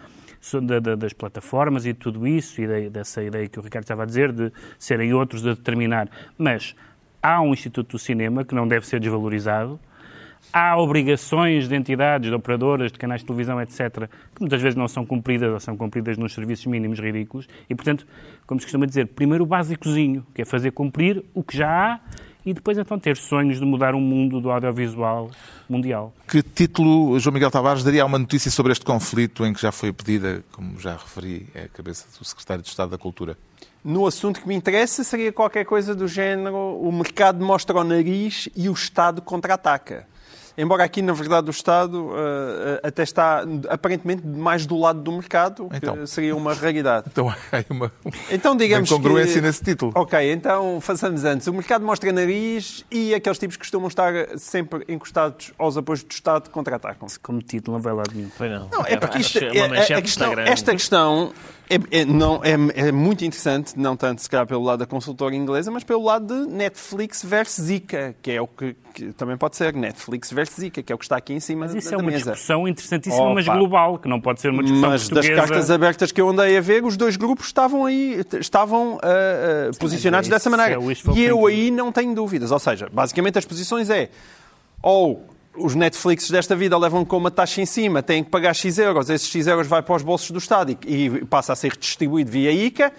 [0.96, 4.52] das plataformas e tudo isso, e dessa ideia que o Ricardo estava a dizer, de
[4.78, 6.08] serem outros a determinar.
[6.38, 6.76] Mas
[7.20, 9.80] há um Instituto do Cinema que não deve ser desvalorizado,
[10.52, 14.86] há obrigações de entidades, de operadoras, de canais de televisão, etc., que muitas vezes não
[14.86, 17.48] são cumpridas ou são cumpridas nos serviços mínimos ridículos.
[17.68, 18.06] E, portanto,
[18.46, 22.00] como se costuma dizer, primeiro o básicozinho, que é fazer cumprir o que já há
[22.46, 25.30] e depois então ter sonhos de mudar o mundo do audiovisual
[25.68, 26.12] mundial.
[26.28, 29.72] Que título, João Miguel Tavares, daria a uma notícia sobre este conflito em que já
[29.72, 33.36] foi pedida, como já referi, é a cabeça do Secretário de Estado da Cultura?
[33.82, 38.48] No assunto que me interessa seria qualquer coisa do género o mercado mostra o nariz
[38.56, 40.06] e o Estado contra-ataca
[40.56, 45.68] embora aqui, na verdade, o Estado uh, até está aparentemente mais do lado do mercado,
[45.72, 45.96] então.
[45.96, 47.04] que seria uma raridade.
[47.14, 47.92] Então há uma,
[48.30, 49.46] então, digamos uma incongruência que...
[49.46, 49.92] nesse título.
[49.94, 51.46] Ok, então façamos antes.
[51.46, 56.10] O mercado mostra nariz e aqueles tipos que costumam estar sempre encostados aos apoios do
[56.10, 57.06] Estado contra-atacam.
[57.22, 58.32] Como título, não vai lá de mim.
[58.36, 58.68] Pois não.
[58.72, 61.32] não é porque isto, é, é, a questão, esta questão
[61.68, 62.52] é, é, não, é,
[62.88, 66.26] é, muito interessante, não tanto se calhar pelo lado da consultora inglesa, mas pelo lado
[66.26, 70.82] de Netflix versus Zika, que é o que, que também pode ser Netflix versus Zika,
[70.82, 72.32] que é o que está aqui em cima mas isso da, é uma mesa.
[72.32, 75.36] discussão interessantíssima, mas global, que não pode ser uma discussão Mas portuguesa.
[75.36, 79.70] das cartas abertas que eu andei a ver, os dois grupos estavam aí, estavam uh,
[79.70, 80.74] uh, posicionados dessa maneira.
[80.74, 82.50] É e eu aí não tenho dúvidas.
[82.50, 84.10] Ou seja, basicamente as posições é
[84.82, 85.24] ou
[85.56, 89.08] os Netflix desta vida levam com uma taxa em cima, têm que pagar X euros,
[89.08, 92.30] esses X euros vai para os bolsos do Estado e, e passa a ser distribuído
[92.30, 92.92] via ICA.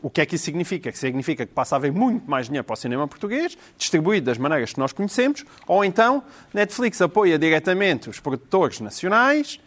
[0.00, 0.92] O que é que isso significa?
[0.92, 4.38] Que significa que passa a haver muito mais dinheiro para o cinema português, distribuído das
[4.38, 6.22] maneiras que nós conhecemos, ou então
[6.54, 9.58] Netflix apoia diretamente os produtores nacionais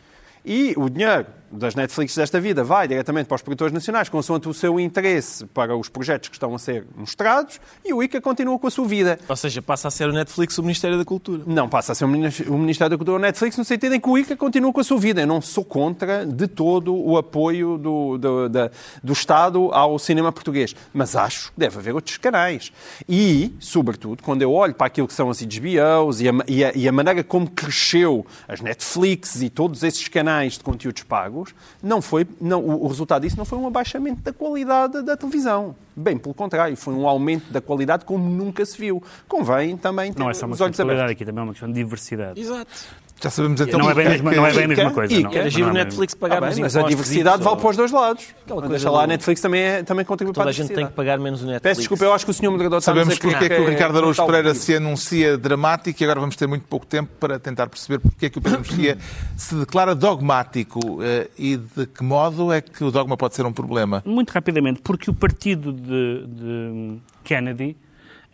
[0.46, 4.54] e o dinheiro das Netflix desta vida vai diretamente para os produtores nacionais, consoante o
[4.54, 8.68] seu interesse para os projetos que estão a ser mostrados, e o ICA continua com
[8.68, 9.20] a sua vida.
[9.28, 11.44] Ou seja, passa a ser o Netflix o Ministério da Cultura.
[11.46, 14.18] Não passa a ser o Ministério da Cultura o Netflix, no sentido em que o
[14.18, 15.22] ICA continua com a sua vida.
[15.22, 18.72] Eu não sou contra de todo o apoio do, do, do,
[19.04, 22.72] do Estado ao cinema português, mas acho que deve haver outros canais.
[23.08, 26.72] E, sobretudo, quando eu olho para aquilo que são as HBOs e a, e a,
[26.76, 31.41] e a maneira como cresceu as Netflix e todos esses canais de conteúdos pagos,
[31.82, 35.76] não foi, não, o, resultado disso não foi um abaixamento da qualidade da televisão.
[35.96, 39.04] Bem, pelo contrário, foi um aumento da qualidade como nunca se viu.
[39.28, 41.70] Convém também ter não é só uma questão de qualidade aqui, também é uma questão
[41.70, 42.40] de diversidade.
[42.40, 42.72] Exato.
[43.22, 45.14] Já sabemos então não é bem, a mesma, não é bem a mesma coisa.
[45.14, 45.30] E não.
[45.30, 48.26] quer agir o Netflix pagar ah, menos Mas a diversidade vale para os dois lados.
[48.68, 51.20] Deixa lá, a Netflix também, é, também contribui para a a gente tem que pagar
[51.20, 51.62] menos o Netflix.
[51.62, 53.64] Peço desculpa, eu acho que o senhor moderador Sabemos está a dizer porque é que
[53.64, 57.38] o Ricardo Araújo Pereira se anuncia dramático e agora vamos ter muito pouco tempo para
[57.38, 58.98] tentar perceber porque é que o Pedro Mexia
[59.38, 63.54] se declara dogmático eh, e de que modo é que o dogma pode ser um
[63.54, 64.02] problema.
[64.04, 67.78] Muito rapidamente, porque o partido de, de Kennedy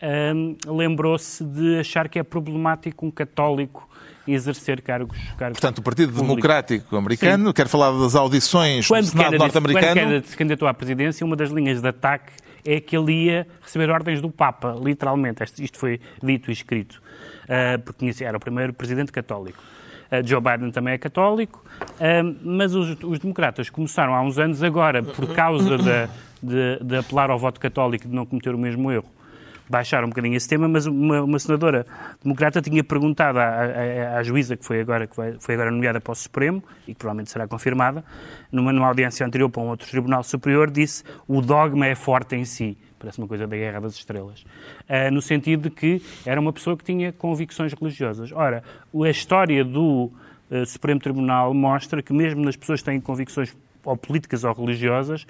[0.02, 3.88] um, lembrou-se de achar que é problemático um católico
[4.34, 5.18] exercer cargos.
[5.38, 6.28] cargos Portanto, o Partido públicos.
[6.28, 7.54] Democrático Americano Sim.
[7.54, 9.88] quer falar das audições quando do Senado norte-americano.
[9.88, 12.32] Quando Kennedy se candidatou à presidência, uma das linhas de ataque
[12.66, 15.44] é que ele ia receber ordens do Papa, literalmente.
[15.60, 17.02] Isto foi dito e escrito,
[17.44, 19.64] uh, porque era o primeiro presidente católico.
[20.12, 24.62] Uh, Joe Biden também é católico, uh, mas os, os, democratas começaram há uns anos
[24.64, 26.10] agora, por causa de,
[26.44, 29.10] de, de apelar ao voto católico e de não cometer o mesmo erro,
[29.70, 31.86] baixar um bocadinho esse tema, mas uma, uma senadora
[32.24, 36.12] democrata tinha perguntado à, à, à, juíza que foi agora, que foi agora nomeada para
[36.12, 38.04] o Supremo, e que provavelmente será confirmada,
[38.52, 42.46] numa, numa audiência anterior para um outro Tribunal Superior, disse o dogma é forte em
[42.46, 42.78] si.
[43.00, 44.42] Parece uma coisa da Guerra das Estrelas.
[44.42, 48.32] Uh, no sentido de que era uma pessoa que tinha convicções religiosas.
[48.32, 48.64] Ora,
[49.04, 50.12] a história do
[50.50, 55.26] uh, Supremo Tribunal mostra que mesmo nas pessoas que têm convicções ou políticas ou religiosas,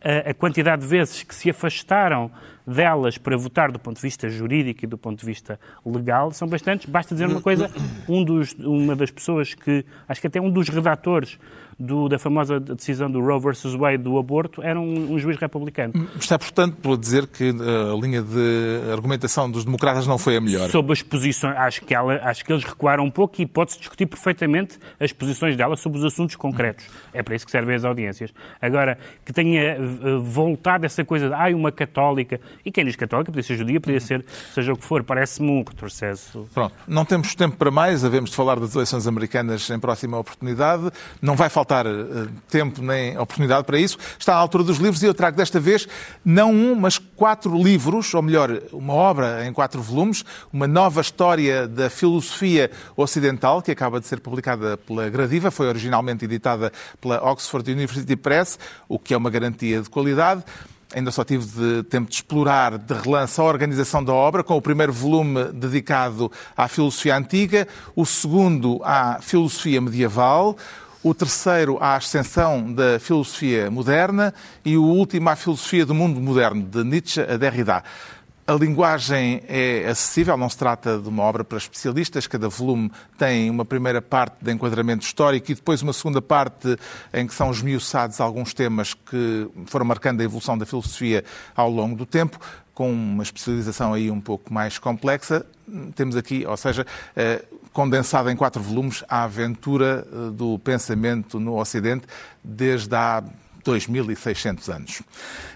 [0.00, 2.30] a quantidade de vezes que se afastaram
[2.68, 6.46] delas para votar do ponto de vista jurídico e do ponto de vista legal são
[6.46, 6.88] bastantes.
[6.88, 7.70] Basta dizer uma coisa,
[8.08, 11.38] um dos, uma das pessoas que, acho que até um dos redatores
[11.78, 15.92] do, da famosa decisão do Roe versus Wade do aborto era um, um juiz republicano.
[16.18, 20.40] Está, portanto, por dizer que eh, a linha de argumentação dos democratas não foi a
[20.40, 20.68] melhor.
[20.70, 24.06] Sobre as posições, acho que, ela, acho que eles recuaram um pouco e pode-se discutir
[24.06, 26.84] perfeitamente as posições dela sobre os assuntos concretos.
[27.12, 28.32] É para isso que servem as audiências.
[28.60, 33.30] Agora, que tenha uh, voltado essa coisa de, ai, uma católica, e quem diz católica,
[33.30, 36.48] podia ser judia, podia ser, seja o que for, parece-me um retrocesso.
[36.52, 40.90] Pronto, não temos tempo para mais, havemos de falar das eleições americanas em próxima oportunidade.
[41.22, 43.98] Não vai faltar faltar uh, tempo nem oportunidade para isso.
[44.18, 45.86] Está à altura dos livros e eu trago desta vez
[46.24, 51.68] não um, mas quatro livros, ou melhor, uma obra em quatro volumes, uma nova história
[51.68, 57.70] da filosofia ocidental, que acaba de ser publicada pela Gradiva, foi originalmente editada pela Oxford
[57.70, 58.58] University Press,
[58.88, 60.42] o que é uma garantia de qualidade.
[60.94, 64.62] Ainda só tive de tempo de explorar de relance a organização da obra, com o
[64.62, 70.56] primeiro volume dedicado à filosofia antiga, o segundo à filosofia medieval,
[71.02, 74.34] o terceiro à ascensão da filosofia moderna
[74.64, 77.82] e o último à filosofia do mundo moderno, de Nietzsche a Derrida.
[78.46, 82.26] A linguagem é acessível, não se trata de uma obra para especialistas.
[82.26, 86.78] Cada volume tem uma primeira parte de enquadramento histórico e depois uma segunda parte
[87.12, 91.22] em que são esmiuçados alguns temas que foram marcando a evolução da filosofia
[91.54, 92.40] ao longo do tempo,
[92.72, 95.44] com uma especialização aí um pouco mais complexa.
[95.94, 97.44] Temos aqui, ou seja, eh,
[97.78, 102.08] condensada em quatro volumes, a aventura eh, do pensamento no Ocidente
[102.42, 103.22] desde há
[103.64, 105.02] 2.600 anos.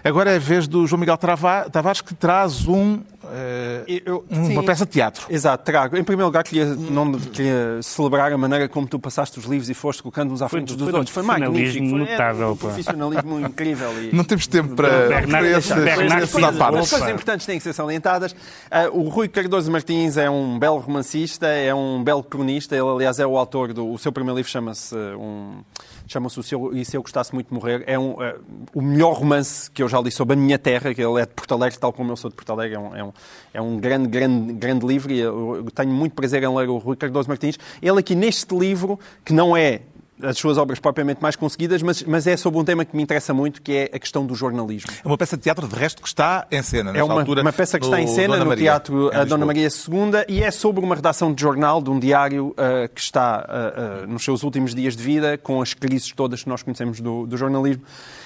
[0.01, 4.63] Agora é a vez do João Miguel Tavares que traz um, uh, eu, uma sim,
[4.63, 5.25] peça de teatro.
[5.29, 5.97] Exato, trago.
[5.97, 9.73] Em primeiro lugar, queria, não, queria celebrar a maneira como tu passaste os livros e
[9.73, 11.09] foste colocando-nos à frente dos outros.
[11.09, 11.89] Foi magnífico.
[11.89, 13.91] Foi notável, um profissionalismo incrível.
[14.03, 14.15] E...
[14.15, 15.21] Não temos tempo para,
[15.57, 18.31] esses, esses As coisas importantes têm que ser salientadas.
[18.33, 22.75] Uh, o Rui Cardoso Martins é um belo romancista, é um belo cronista.
[22.75, 23.91] Ele, aliás, é o autor do...
[23.91, 24.95] O seu primeiro livro chama-se...
[24.95, 25.63] Uh, um,
[26.05, 27.83] chama-se o seu, E Se Eu Gostasse Muito de Morrer.
[27.87, 28.39] É um, uh,
[28.73, 31.33] o melhor romance que eu já li sobre a minha terra, que ele é de
[31.33, 32.75] Porto Alegre, tal como eu sou de Porto Alegre.
[32.75, 33.12] É um, é um,
[33.53, 36.95] é um grande, grande, grande livro e eu tenho muito prazer em ler o Rui
[36.95, 37.57] Cardoso Martins.
[37.81, 39.81] Ele aqui neste livro, que não é
[40.21, 43.33] as suas obras propriamente mais conseguidas, mas, mas é sobre um tema que me interessa
[43.33, 44.89] muito, que é a questão do jornalismo.
[45.03, 47.53] É uma peça de teatro, de resto, que está em cena, É uma, altura, uma
[47.53, 50.83] peça que está em cena no Maria, Teatro a Dona Maria II e é sobre
[50.83, 54.73] uma redação de jornal, de um diário uh, que está uh, uh, nos seus últimos
[54.73, 57.83] dias de vida, com as crises todas que nós conhecemos do, do jornalismo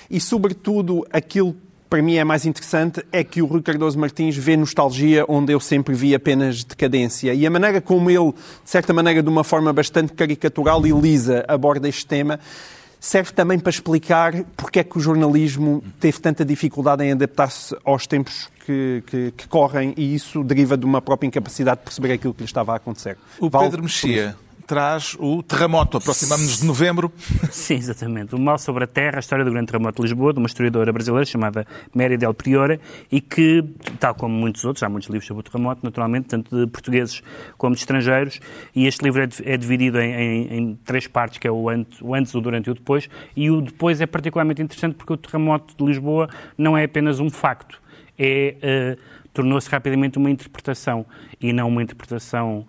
[0.10, 1.56] e, sobretudo, aquilo
[1.90, 5.60] para mim é mais interessante é que o Rui Cardoso Martins vê nostalgia onde eu
[5.60, 7.34] sempre vi apenas decadência.
[7.34, 11.46] E a maneira como ele, de certa maneira, de uma forma bastante caricatural e lisa,
[11.48, 12.40] aborda este tema,
[13.00, 18.06] serve também para explicar porque é que o jornalismo teve tanta dificuldade em adaptar-se aos
[18.06, 22.34] tempos que, que, que, correm e isso deriva de uma própria incapacidade de perceber aquilo
[22.34, 23.18] que lhe estava a acontecer.
[23.40, 24.36] O vale Pedro Mexia
[24.68, 25.98] traz o terremoto.
[25.98, 27.12] Aproximamos-nos de novembro.
[27.50, 28.36] Sim, exatamente.
[28.36, 30.92] O Mal sobre a Terra, a história do grande terremoto de Lisboa, de uma historiadora
[30.92, 31.66] brasileira chamada
[31.96, 33.64] Mary Del Priore, e que,
[33.98, 37.24] tal como muitos outros, há muitos livros sobre o terremoto, naturalmente, tanto de portugueses
[37.58, 38.42] como de estrangeiros,
[38.76, 42.02] e este livro é, é dividido em, em, em, três partes, que é o antes,
[42.02, 45.18] o antes, o durante e o depois, e o depois é particularmente interessante porque o
[45.18, 47.82] terremoto de Lisboa não é apenas um facto,
[48.20, 48.96] é...
[48.98, 51.06] Uh, tornou-se rapidamente uma interpretação
[51.40, 52.66] e não uma interpretação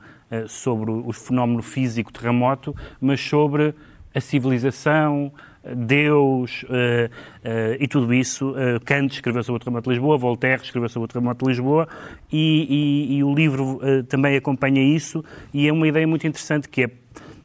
[0.47, 3.75] sobre o fenómeno físico terremoto, mas sobre
[4.15, 5.33] a civilização,
[5.75, 8.51] Deus uh, uh, e tudo isso.
[8.51, 11.89] Uh, Kant escreveu sobre o terremoto de Lisboa, Voltaire escreveu sobre o terremoto de Lisboa
[12.33, 16.85] e, e, e o livro também acompanha isso e é uma ideia muito interessante que
[16.85, 16.91] é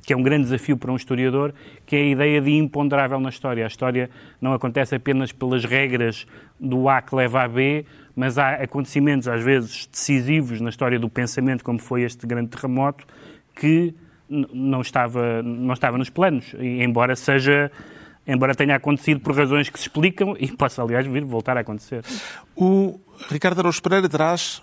[0.05, 1.53] que é um grande desafio para um historiador,
[1.85, 3.63] que é a ideia de imponderável na história.
[3.63, 4.09] A história
[4.41, 6.27] não acontece apenas pelas regras
[6.59, 11.09] do A que leva a B, mas há acontecimentos, às vezes, decisivos na história do
[11.09, 13.05] pensamento, como foi este grande terremoto,
[13.55, 13.93] que
[14.29, 17.71] não estava, não estava nos planos, embora seja
[18.25, 22.03] embora tenha acontecido por razões que se explicam e possa, aliás, vir voltar a acontecer.
[22.55, 22.99] O
[23.29, 24.61] Ricardo Araújo Pereira traz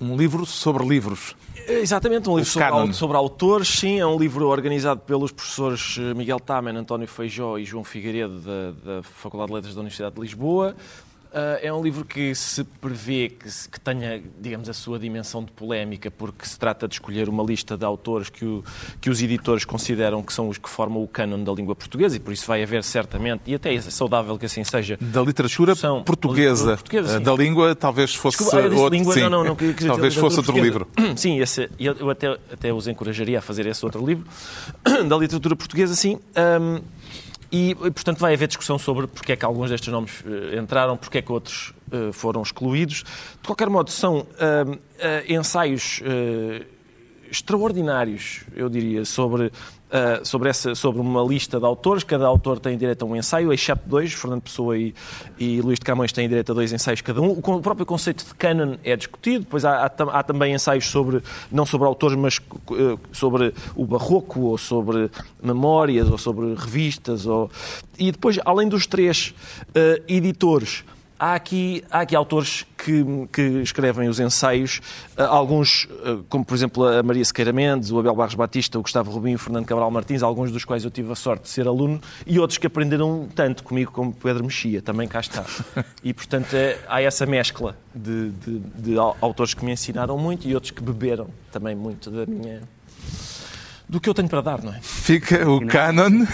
[0.00, 1.36] um livro sobre livros.
[1.68, 4.00] Exatamente, um livro sobre, sobre, autores, sim.
[4.00, 8.70] É um livro organizado pelos professores eh, Miguel Tamen, António Feijó e João Figueiredo da,
[8.70, 10.74] da Faculdade de Letras da Universidade de Lisboa.
[11.32, 15.42] Uh, é um livro que se prevê que, se, que, tenha, digamos, a sua dimensão
[15.42, 18.62] de polémica, porque se trata de escolher uma lista de autores que, o,
[19.00, 22.20] que os editores consideram que são os que formam o cânon da língua portuguesa, e
[22.20, 24.98] por isso vai haver certamente, e até é saudável que assim seja.
[25.00, 26.76] Da literatura são, portuguesa.
[26.76, 28.88] portuguesa da língua, talvez fosse Desculpa, outro.
[28.94, 29.20] Língua, sim.
[29.22, 30.86] Não, não, que, talvez fosse outro livro.
[31.16, 34.26] Sim, esse, eu até, até os encorajaria a fazer esse outro livro.
[35.08, 36.18] Da literatura portuguesa, sim.
[36.36, 36.80] Um,
[37.52, 41.18] e, portanto, vai haver discussão sobre porque é que alguns destes nomes uh, entraram, porque
[41.18, 43.04] é que outros uh, foram excluídos.
[43.42, 44.80] De qualquer modo, são uh,
[45.28, 46.00] ensaios
[47.30, 49.52] extraordinários, eu diria, sobre,
[49.92, 52.02] uh, sobre, essa, sobre uma lista de autores.
[52.02, 54.94] Cada autor tem direito a um ensaio, exceto dois, Fernando Pessoa e,
[55.38, 57.30] e Luís de Camões têm direito a dois ensaios cada um.
[57.30, 61.66] O, próprio conceito de canon é discutido, depois há, há, há também ensaios sobre, não
[61.66, 65.10] sobre autores, mas uh, sobre o barroco, ou sobre
[65.42, 67.26] memórias, ou sobre revistas.
[67.26, 67.50] Ou...
[67.98, 69.34] E depois, além dos três
[69.68, 70.84] uh, editores,
[71.24, 74.80] Há aqui, há aqui autores que, que escrevem os ensaios,
[75.16, 78.82] eh, alguns, eh, como por exemplo a Maria Sequeira Mendes, o Abel Barros Batista, o
[78.82, 81.68] Gustavo Rubinho, o Fernando Cabral Martins, alguns dos quais eu tive a sorte de ser
[81.68, 85.44] aluno, e outros que aprenderam tanto comigo como Pedro Mexia, também cá está.
[86.02, 90.54] E portanto é, há essa mescla de, de, de autores que me ensinaram muito e
[90.56, 92.62] outros que beberam também muito da minha
[93.92, 94.78] do que eu tenho para dar, não é?
[94.80, 96.24] Fica o canon,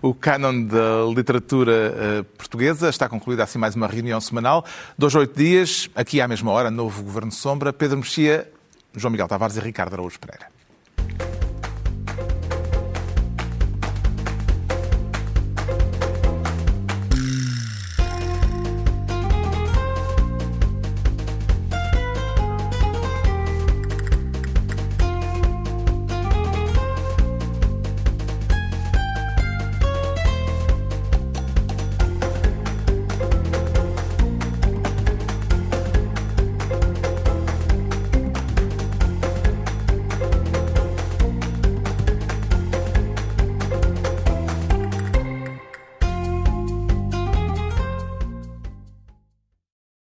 [0.00, 2.88] o canon da literatura uh, portuguesa.
[2.88, 4.64] Está concluída assim mais uma reunião semanal.
[4.96, 7.70] Dois, oito dias, aqui à mesma hora, novo Governo Sombra.
[7.70, 8.50] Pedro Mexia,
[8.94, 10.55] João Miguel Tavares e Ricardo Araújo Pereira.